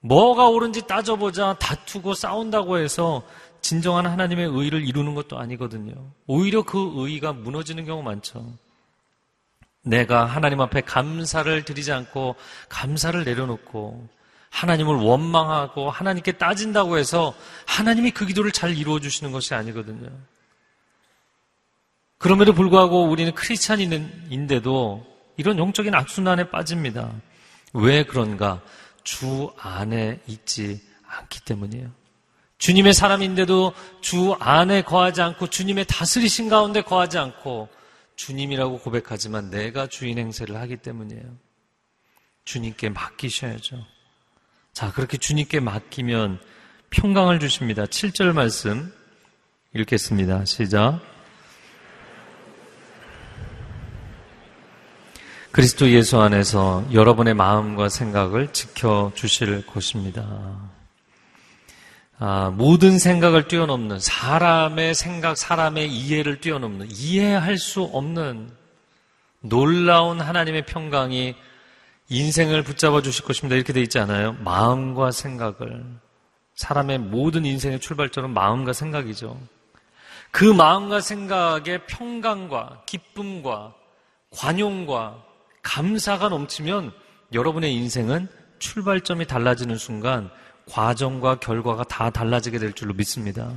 뭐가 0.00 0.48
옳은지 0.48 0.86
따져보자 0.86 1.56
다투고 1.58 2.12
싸운다고 2.12 2.78
해서 2.78 3.22
진정한 3.62 4.06
하나님의 4.06 4.46
의를 4.52 4.86
이루는 4.86 5.14
것도 5.14 5.38
아니거든요. 5.38 5.94
오히려 6.26 6.62
그 6.62 6.92
의가 6.96 7.32
무너지는 7.32 7.86
경우 7.86 8.02
많죠. 8.02 8.52
내가 9.82 10.26
하나님 10.26 10.60
앞에 10.60 10.82
감사를 10.82 11.64
드리지 11.64 11.92
않고 11.92 12.34
감사를 12.68 13.24
내려놓고 13.24 14.06
하나님을 14.50 14.94
원망하고 14.96 15.90
하나님께 15.90 16.32
따진다고 16.32 16.98
해서 16.98 17.34
하나님이 17.66 18.10
그 18.10 18.26
기도를 18.26 18.52
잘 18.52 18.76
이루어 18.76 19.00
주시는 19.00 19.32
것이 19.32 19.54
아니거든요. 19.54 20.10
그럼에도 22.18 22.52
불구하고 22.52 23.04
우리는 23.04 23.32
크리스찬인데도 23.32 25.06
이런 25.36 25.58
영적인 25.58 25.94
악순환에 25.94 26.50
빠집니다. 26.50 27.12
왜 27.72 28.04
그런가? 28.04 28.60
주 29.04 29.50
안에 29.56 30.20
있지 30.26 30.82
않기 31.06 31.44
때문이에요. 31.44 31.90
주님의 32.58 32.92
사람인데도 32.92 33.72
주 34.00 34.34
안에 34.40 34.82
거하지 34.82 35.22
않고 35.22 35.46
주님의 35.46 35.86
다스리신 35.86 36.48
가운데 36.48 36.82
거하지 36.82 37.18
않고 37.18 37.68
주님이라고 38.16 38.80
고백하지만 38.80 39.48
내가 39.48 39.86
주인 39.86 40.18
행세를 40.18 40.56
하기 40.56 40.78
때문이에요. 40.78 41.36
주님께 42.44 42.88
맡기셔야죠. 42.88 43.86
자, 44.78 44.92
그렇게 44.92 45.16
주님께 45.16 45.58
맡기면 45.58 46.38
평강을 46.90 47.40
주십니다. 47.40 47.84
7절 47.86 48.32
말씀 48.32 48.92
읽겠습니다. 49.74 50.44
시작. 50.44 51.00
그리스도 55.50 55.90
예수 55.90 56.20
안에서 56.20 56.86
여러분의 56.92 57.34
마음과 57.34 57.88
생각을 57.88 58.52
지켜주실 58.52 59.66
것입니다. 59.66 60.54
아, 62.20 62.50
모든 62.54 63.00
생각을 63.00 63.48
뛰어넘는 63.48 63.98
사람의 63.98 64.94
생각, 64.94 65.36
사람의 65.36 65.92
이해를 65.92 66.40
뛰어넘는 66.40 66.86
이해할 66.92 67.58
수 67.58 67.82
없는 67.82 68.48
놀라운 69.40 70.20
하나님의 70.20 70.66
평강이 70.66 71.34
인생을 72.08 72.62
붙잡아 72.62 73.02
주실 73.02 73.24
것입니다. 73.24 73.56
이렇게 73.56 73.72
돼 73.72 73.80
있지 73.82 73.98
않아요? 73.98 74.32
마음과 74.44 75.10
생각을. 75.10 75.84
사람의 76.54 76.98
모든 76.98 77.44
인생의 77.44 77.80
출발점은 77.80 78.30
마음과 78.30 78.72
생각이죠. 78.72 79.38
그 80.30 80.44
마음과 80.44 81.00
생각의 81.00 81.86
평강과 81.86 82.82
기쁨과 82.86 83.74
관용과 84.30 85.22
감사가 85.62 86.28
넘치면 86.28 86.92
여러분의 87.32 87.74
인생은 87.74 88.28
출발점이 88.58 89.26
달라지는 89.26 89.76
순간 89.76 90.30
과정과 90.66 91.36
결과가 91.40 91.84
다 91.84 92.10
달라지게 92.10 92.58
될 92.58 92.72
줄로 92.72 92.92
믿습니다. 92.94 93.52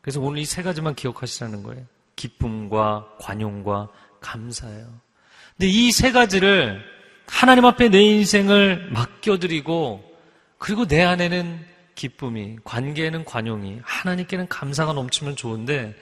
그래서 0.00 0.20
오늘 0.20 0.38
이 0.40 0.44
세 0.44 0.62
가지만 0.62 0.94
기억하시라는 0.94 1.62
거예요. 1.62 1.84
기쁨과 2.16 3.16
관용과 3.20 3.88
감사예요. 4.20 4.86
근데 5.56 5.66
이 5.68 5.90
세 5.92 6.12
가지를 6.12 6.82
하나님 7.28 7.64
앞에 7.64 7.88
내 7.88 8.00
인생을 8.02 8.90
맡겨드리고 8.90 10.04
그리고 10.58 10.86
내 10.86 11.02
안에는 11.02 11.64
기쁨이, 11.94 12.56
관계에는 12.64 13.24
관용이, 13.24 13.80
하나님께는 13.82 14.48
감사가 14.48 14.92
넘치면 14.92 15.36
좋은데 15.36 15.94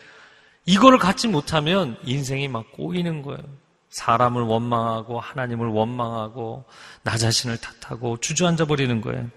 이거를 0.64 0.98
갖지 0.98 1.28
못하면 1.28 1.96
인생이 2.04 2.48
막 2.48 2.72
꼬이는 2.72 3.22
거예요. 3.22 3.42
사람을 3.90 4.42
원망하고 4.42 5.20
하나님을 5.20 5.68
원망하고 5.68 6.64
나 7.02 7.16
자신을 7.16 7.58
탓하고 7.58 8.18
주저앉아 8.18 8.66
버리는 8.66 9.00
거예요. 9.00 9.28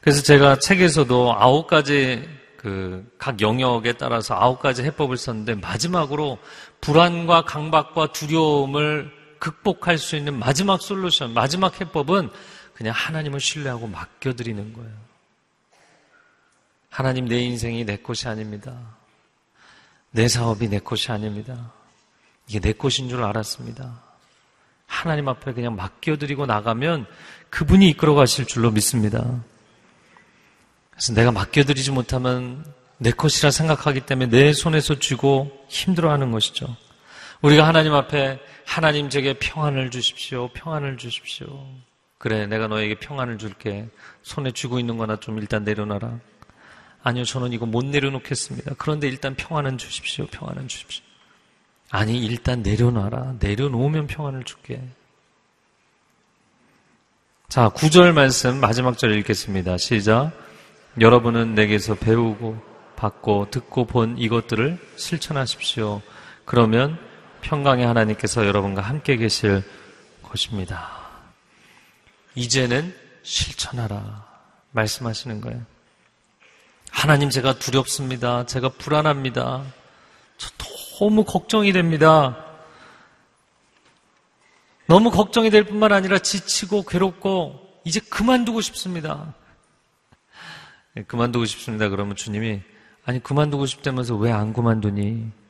그래서 0.00 0.22
제가 0.22 0.58
책에서도 0.58 1.34
아홉 1.38 1.66
가지 1.66 2.28
그 2.56 3.14
각 3.18 3.40
영역에 3.40 3.94
따라서 3.94 4.34
아홉 4.34 4.60
가지 4.60 4.82
해법을 4.82 5.16
썼는데 5.16 5.56
마지막으로 5.56 6.38
불안과 6.80 7.42
강박과 7.42 8.12
두려움을 8.12 9.10
극복할 9.44 9.98
수 9.98 10.16
있는 10.16 10.38
마지막 10.38 10.80
솔루션, 10.80 11.34
마지막 11.34 11.78
해법은 11.78 12.30
그냥 12.72 12.94
하나님을 12.96 13.40
신뢰하고 13.40 13.86
맡겨드리는 13.86 14.72
거예요. 14.72 14.90
하나님 16.88 17.28
내 17.28 17.40
인생이 17.40 17.84
내 17.84 17.98
것이 17.98 18.26
아닙니다. 18.26 18.74
내 20.12 20.28
사업이 20.28 20.68
내 20.68 20.78
것이 20.78 21.12
아닙니다. 21.12 21.72
이게 22.48 22.58
내 22.58 22.72
것인 22.72 23.10
줄 23.10 23.22
알았습니다. 23.22 24.00
하나님 24.86 25.28
앞에 25.28 25.52
그냥 25.52 25.76
맡겨드리고 25.76 26.46
나가면 26.46 27.04
그분이 27.50 27.86
이끌어 27.90 28.14
가실 28.14 28.46
줄로 28.46 28.70
믿습니다. 28.70 29.42
그래서 30.90 31.12
내가 31.12 31.32
맡겨드리지 31.32 31.90
못하면 31.90 32.64
내 32.96 33.10
것이라 33.10 33.50
생각하기 33.50 34.06
때문에 34.06 34.30
내 34.30 34.52
손에서 34.54 34.98
쥐고 34.98 35.66
힘들어하는 35.68 36.30
것이죠. 36.30 36.74
우리가 37.42 37.66
하나님 37.66 37.92
앞에 37.92 38.40
하나님 38.66 39.08
제게 39.08 39.34
평안을 39.34 39.90
주십시오. 39.90 40.48
평안을 40.48 40.96
주십시오. 40.96 41.66
그래, 42.18 42.46
내가 42.46 42.66
너에게 42.68 42.94
평안을 42.94 43.38
줄게. 43.38 43.88
손에 44.22 44.50
쥐고 44.50 44.78
있는 44.78 44.96
거나 44.96 45.20
좀 45.20 45.38
일단 45.38 45.64
내려놔라. 45.64 46.18
아니요, 47.02 47.24
저는 47.24 47.52
이거 47.52 47.66
못 47.66 47.84
내려놓겠습니다. 47.84 48.76
그런데 48.78 49.08
일단 49.08 49.34
평안은 49.34 49.76
주십시오. 49.76 50.26
평안은 50.26 50.68
주십시오. 50.68 51.04
아니, 51.90 52.18
일단 52.24 52.62
내려놔라. 52.62 53.34
내려놓으면 53.40 54.06
평안을 54.06 54.44
줄게. 54.44 54.82
자, 57.48 57.68
구절 57.68 58.14
말씀 58.14 58.58
마지막 58.58 58.96
절 58.96 59.12
읽겠습니다. 59.18 59.76
시작. 59.76 60.32
여러분은 61.00 61.54
내게서 61.54 61.94
배우고 61.94 62.60
받고 62.96 63.50
듣고 63.50 63.84
본 63.84 64.16
이것들을 64.16 64.78
실천하십시오. 64.96 66.00
그러면 66.44 66.98
평강의 67.44 67.86
하나님께서 67.86 68.46
여러분과 68.46 68.80
함께 68.80 69.16
계실 69.16 69.62
것입니다. 70.22 70.90
이제는 72.34 72.94
실천하라. 73.22 74.24
말씀하시는 74.72 75.40
거예요. 75.42 75.62
하나님 76.90 77.28
제가 77.30 77.58
두렵습니다. 77.58 78.46
제가 78.46 78.70
불안합니다. 78.70 79.62
저 80.38 80.50
너무 80.98 81.24
걱정이 81.24 81.72
됩니다. 81.72 82.44
너무 84.86 85.10
걱정이 85.10 85.50
될 85.50 85.64
뿐만 85.64 85.92
아니라 85.92 86.18
지치고 86.18 86.84
괴롭고 86.84 87.60
이제 87.84 88.00
그만두고 88.00 88.62
싶습니다. 88.62 89.34
예, 90.96 91.02
그만두고 91.02 91.44
싶습니다. 91.44 91.88
그러면 91.90 92.16
주님이 92.16 92.62
아니 93.04 93.22
그만두고 93.22 93.66
싶다면서 93.66 94.16
왜 94.16 94.32
안 94.32 94.52
그만두니? 94.54 95.43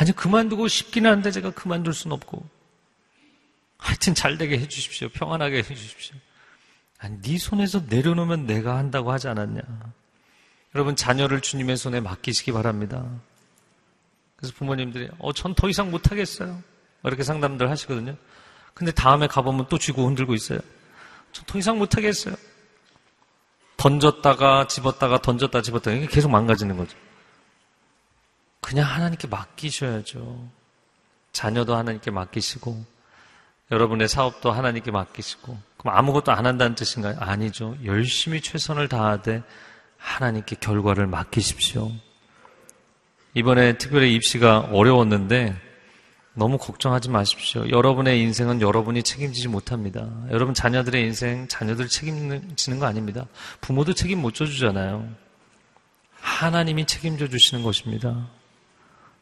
아니 0.00 0.12
그만두고 0.12 0.66
싶기는 0.66 1.10
한데 1.10 1.30
제가 1.30 1.50
그만둘 1.50 1.92
수는 1.92 2.14
없고 2.16 2.42
하여튼 3.76 4.14
잘 4.14 4.38
되게 4.38 4.58
해주십시오. 4.58 5.10
평안하게 5.10 5.58
해주십시오. 5.58 6.16
아니 6.98 7.20
네 7.20 7.36
손에서 7.36 7.82
내려놓으면 7.86 8.46
내가 8.46 8.76
한다고 8.78 9.12
하지 9.12 9.28
않았냐? 9.28 9.60
여러분 10.74 10.96
자녀를 10.96 11.42
주님의 11.42 11.76
손에 11.76 12.00
맡기시기 12.00 12.50
바랍니다. 12.52 13.04
그래서 14.36 14.54
부모님들이 14.56 15.10
어 15.18 15.32
전 15.34 15.54
더 15.54 15.68
이상 15.68 15.90
못하겠어요. 15.90 16.62
이렇게 17.04 17.22
상담들 17.22 17.68
하시거든요. 17.68 18.16
근데 18.72 18.92
다음에 18.92 19.26
가보면 19.26 19.66
또 19.68 19.76
쥐고 19.78 20.06
흔들고 20.06 20.34
있어요. 20.34 20.60
전 21.32 21.44
더 21.46 21.58
이상 21.58 21.76
못하겠어요. 21.78 22.34
던졌다가 23.76 24.66
집었다가 24.66 25.20
던졌다 25.20 25.60
집었다가 25.60 26.06
계속 26.06 26.30
망가지는 26.30 26.78
거죠. 26.78 26.96
그냥 28.70 28.86
하나님께 28.86 29.26
맡기셔야죠. 29.26 30.48
자녀도 31.32 31.74
하나님께 31.74 32.12
맡기시고 32.12 32.84
여러분의 33.72 34.06
사업도 34.08 34.52
하나님께 34.52 34.92
맡기시고 34.92 35.58
그럼 35.76 35.96
아무것도 35.96 36.30
안 36.30 36.46
한다는 36.46 36.76
뜻인가요? 36.76 37.16
아니죠. 37.18 37.76
열심히 37.84 38.40
최선을 38.40 38.86
다하되 38.86 39.42
하나님께 39.96 40.54
결과를 40.60 41.08
맡기십시오. 41.08 41.90
이번에 43.34 43.76
특별히 43.76 44.14
입시가 44.14 44.68
어려웠는데 44.70 45.60
너무 46.34 46.56
걱정하지 46.56 47.10
마십시오. 47.10 47.68
여러분의 47.70 48.20
인생은 48.20 48.60
여러분이 48.60 49.02
책임지지 49.02 49.48
못합니다. 49.48 50.08
여러분 50.30 50.54
자녀들의 50.54 51.02
인생, 51.02 51.48
자녀들 51.48 51.88
책임지는 51.88 52.78
거 52.78 52.86
아닙니다. 52.86 53.26
부모도 53.62 53.94
책임 53.94 54.22
못 54.22 54.32
져주잖아요. 54.32 55.08
하나님이 56.20 56.86
책임져 56.86 57.26
주시는 57.26 57.64
것입니다. 57.64 58.28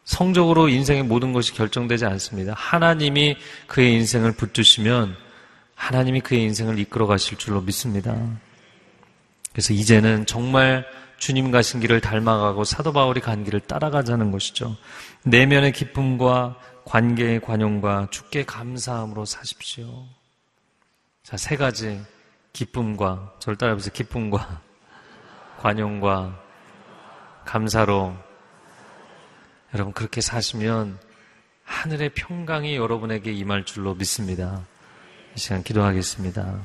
성적으로 0.09 0.71
인생의 0.71 1.03
모든 1.03 1.35
것이 1.35 1.53
결정되지 1.53 2.07
않습니다. 2.07 2.55
하나님이 2.57 3.37
그의 3.67 3.93
인생을 3.93 4.33
붙드시면 4.33 5.15
하나님이 5.75 6.23
그의 6.23 6.45
인생을 6.45 6.79
이끌어 6.79 7.07
가실 7.07 7.37
줄로 7.37 7.61
믿습니다. 7.61 8.17
그래서 9.53 9.75
이제는 9.75 10.25
정말 10.25 10.87
주님 11.19 11.51
가신 11.51 11.81
길을 11.81 12.01
닮아가고 12.01 12.65
사도 12.65 12.95
바울이 12.95 13.21
간 13.21 13.45
길을 13.45 13.61
따라가자는 13.61 14.31
것이죠. 14.31 14.79
내면의 15.25 15.73
기쁨과 15.73 16.57
관계의 16.87 17.41
관용과 17.43 18.09
주께 18.11 18.47
감사함으로 18.47 19.27
사십시오. 19.27 20.07
자, 21.23 21.37
세 21.37 21.55
가지 21.57 22.01
기쁨과, 22.55 23.35
저를 23.41 23.59
따라해보세요. 23.59 23.93
기쁨과, 23.93 24.63
관용과, 25.59 26.41
감사로. 27.45 28.28
여러분, 29.75 29.93
그렇게 29.93 30.21
사시면 30.23 30.99
하늘의 31.65 32.11
평강이 32.15 32.77
여러분에게 32.77 33.33
임할 33.33 33.65
줄로 33.67 33.95
믿습니다. 33.95 34.65
이 35.37 35.39
시간 35.39 35.63
기도하겠습니다. 35.63 36.59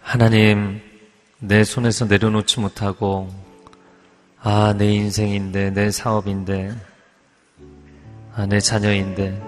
하나님, 0.00 0.82
내 1.38 1.62
손에서 1.62 2.06
내려놓지 2.06 2.58
못하고, 2.58 3.32
아, 4.40 4.74
내 4.76 4.92
인생인데, 4.92 5.70
내 5.70 5.92
사업인데, 5.92 6.74
아, 8.34 8.46
내 8.46 8.58
자녀인데, 8.58 9.40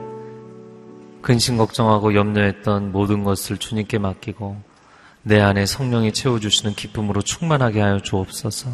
근심 1.20 1.56
걱정하고 1.56 2.14
염려했던 2.14 2.92
모든 2.92 3.24
것을 3.24 3.58
주님께 3.58 3.98
맡기고, 3.98 4.71
내 5.24 5.40
안에 5.40 5.66
성령이 5.66 6.12
채워주시는 6.12 6.74
기쁨으로 6.74 7.22
충만하게 7.22 7.80
하여 7.80 8.00
주옵소서. 8.00 8.70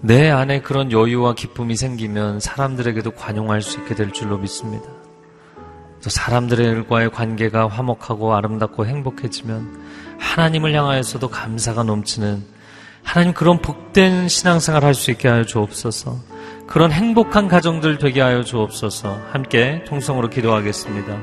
내 0.00 0.30
안에 0.30 0.60
그런 0.60 0.92
여유와 0.92 1.34
기쁨이 1.34 1.74
생기면 1.74 2.38
사람들에게도 2.38 3.12
관용할 3.12 3.62
수 3.62 3.78
있게 3.80 3.96
될 3.96 4.12
줄로 4.12 4.38
믿습니다. 4.38 4.88
또 6.02 6.10
사람들과의 6.10 7.10
관계가 7.10 7.66
화목하고 7.66 8.34
아름답고 8.34 8.86
행복해지면 8.86 9.82
하나님을 10.18 10.72
향하여서도 10.72 11.28
감사가 11.28 11.82
넘치는 11.82 12.44
하나님 13.02 13.32
그런 13.32 13.60
복된 13.60 14.28
신앙생활 14.28 14.84
할 14.84 14.94
수 14.94 15.10
있게 15.10 15.26
하여 15.28 15.44
주옵소서. 15.44 16.16
그런 16.68 16.92
행복한 16.92 17.48
가정들 17.48 17.98
되게 17.98 18.20
하여 18.20 18.44
주옵소서. 18.44 19.18
함께 19.32 19.82
통성으로 19.88 20.28
기도하겠습니다. 20.28 21.18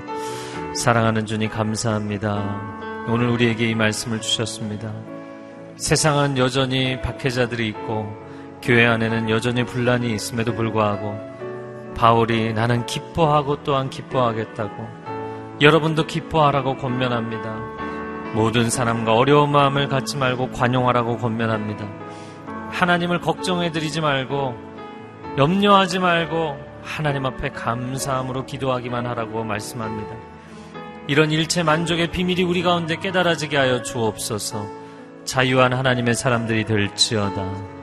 사랑하는 0.75 1.25
주님 1.25 1.49
감사합니다. 1.49 3.05
오늘 3.07 3.29
우리에게 3.29 3.69
이 3.69 3.75
말씀을 3.75 4.19
주셨습니다. 4.19 4.91
세상은 5.77 6.37
여전히 6.37 7.01
박해자들이 7.01 7.69
있고 7.69 8.05
교회 8.61 8.85
안에는 8.85 9.29
여전히 9.29 9.63
분란이 9.63 10.13
있음에도 10.13 10.53
불구하고 10.53 11.17
바울이 11.95 12.51
나는 12.51 12.85
기뻐하고 12.85 13.63
또한 13.63 13.89
기뻐하겠다고 13.89 14.85
여러분도 15.61 16.07
기뻐하라고 16.07 16.75
권면합니다. 16.75 17.55
모든 18.33 18.69
사람과 18.69 19.15
어려운 19.15 19.53
마음을 19.53 19.87
갖지 19.87 20.17
말고 20.17 20.51
관용하라고 20.51 21.17
권면합니다. 21.17 21.87
하나님을 22.71 23.21
걱정해 23.21 23.71
드리지 23.71 24.01
말고 24.01 24.53
염려하지 25.37 25.99
말고 25.99 26.57
하나님 26.83 27.25
앞에 27.25 27.51
감사함으로 27.51 28.45
기도하기만 28.45 29.07
하라고 29.07 29.45
말씀합니다. 29.45 30.34
이런 31.07 31.29
일체 31.29 31.61
만족의 31.61 32.11
비밀이 32.11 32.41
우리 32.41 32.63
가운데 32.63 32.95
깨달아지게 32.95 33.55
하여 33.57 33.83
주옵소서. 33.83 34.67
자유한 35.23 35.73
하나님의 35.73 36.15
사람들이 36.15 36.65
될지어다. 36.65 37.75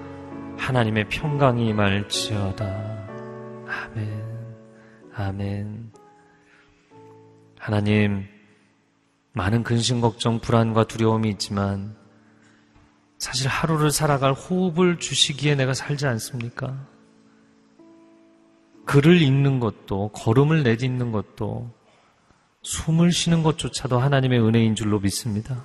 하나님의 0.58 1.08
평강이 1.08 1.68
임할지어다. 1.68 2.64
아멘. 3.68 4.22
아멘. 5.14 5.92
하나님, 7.58 8.26
많은 9.34 9.62
근심, 9.62 10.00
걱정, 10.00 10.40
불안과 10.40 10.84
두려움이 10.84 11.30
있지만 11.30 11.94
사실 13.18 13.46
하루를 13.48 13.92
살아갈 13.92 14.32
호흡을 14.32 14.98
주시기에 14.98 15.54
내가 15.54 15.74
살지 15.74 16.08
않습니까? 16.08 16.88
글을 18.84 19.22
읽는 19.22 19.60
것도, 19.60 20.08
걸음을 20.08 20.64
내딛는 20.64 21.12
것도, 21.12 21.72
숨을 22.62 23.12
쉬는 23.12 23.42
것조차도 23.42 23.98
하나님의 23.98 24.40
은혜인 24.40 24.74
줄로 24.74 25.00
믿습니다. 25.00 25.64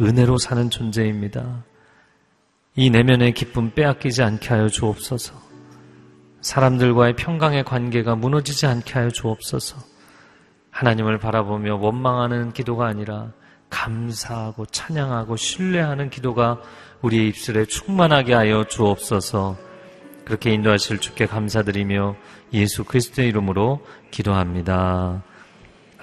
은혜로 0.00 0.38
사는 0.38 0.70
존재입니다. 0.70 1.64
이 2.76 2.90
내면의 2.90 3.32
기쁨 3.32 3.72
빼앗기지 3.74 4.22
않게 4.22 4.48
하여 4.48 4.68
주옵소서. 4.68 5.34
사람들과의 6.40 7.16
평강의 7.16 7.64
관계가 7.64 8.14
무너지지 8.14 8.66
않게 8.66 8.92
하여 8.92 9.10
주옵소서. 9.10 9.76
하나님을 10.70 11.18
바라보며 11.18 11.76
원망하는 11.76 12.52
기도가 12.52 12.86
아니라 12.86 13.32
감사하고 13.70 14.66
찬양하고 14.66 15.36
신뢰하는 15.36 16.10
기도가 16.10 16.60
우리의 17.02 17.28
입술에 17.28 17.64
충만하게 17.64 18.34
하여 18.34 18.64
주옵소서. 18.64 19.56
그렇게 20.24 20.52
인도하실 20.52 20.98
주께 20.98 21.26
감사드리며 21.26 22.14
예수 22.52 22.84
그리스도의 22.84 23.28
이름으로 23.28 23.84
기도합니다. 24.10 25.22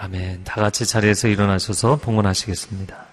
아멘. 0.05 0.43
다 0.43 0.61
같이 0.61 0.85
자리에서 0.85 1.27
일어나셔서 1.27 1.95
봉헌하시겠습니다. 1.97 3.05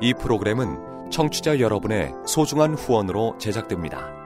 이 0.00 0.14
프로그램은 0.14 1.10
청취자 1.10 1.60
여러분의 1.60 2.12
소중한 2.26 2.74
후원으로 2.74 3.36
제작됩니다. 3.38 4.25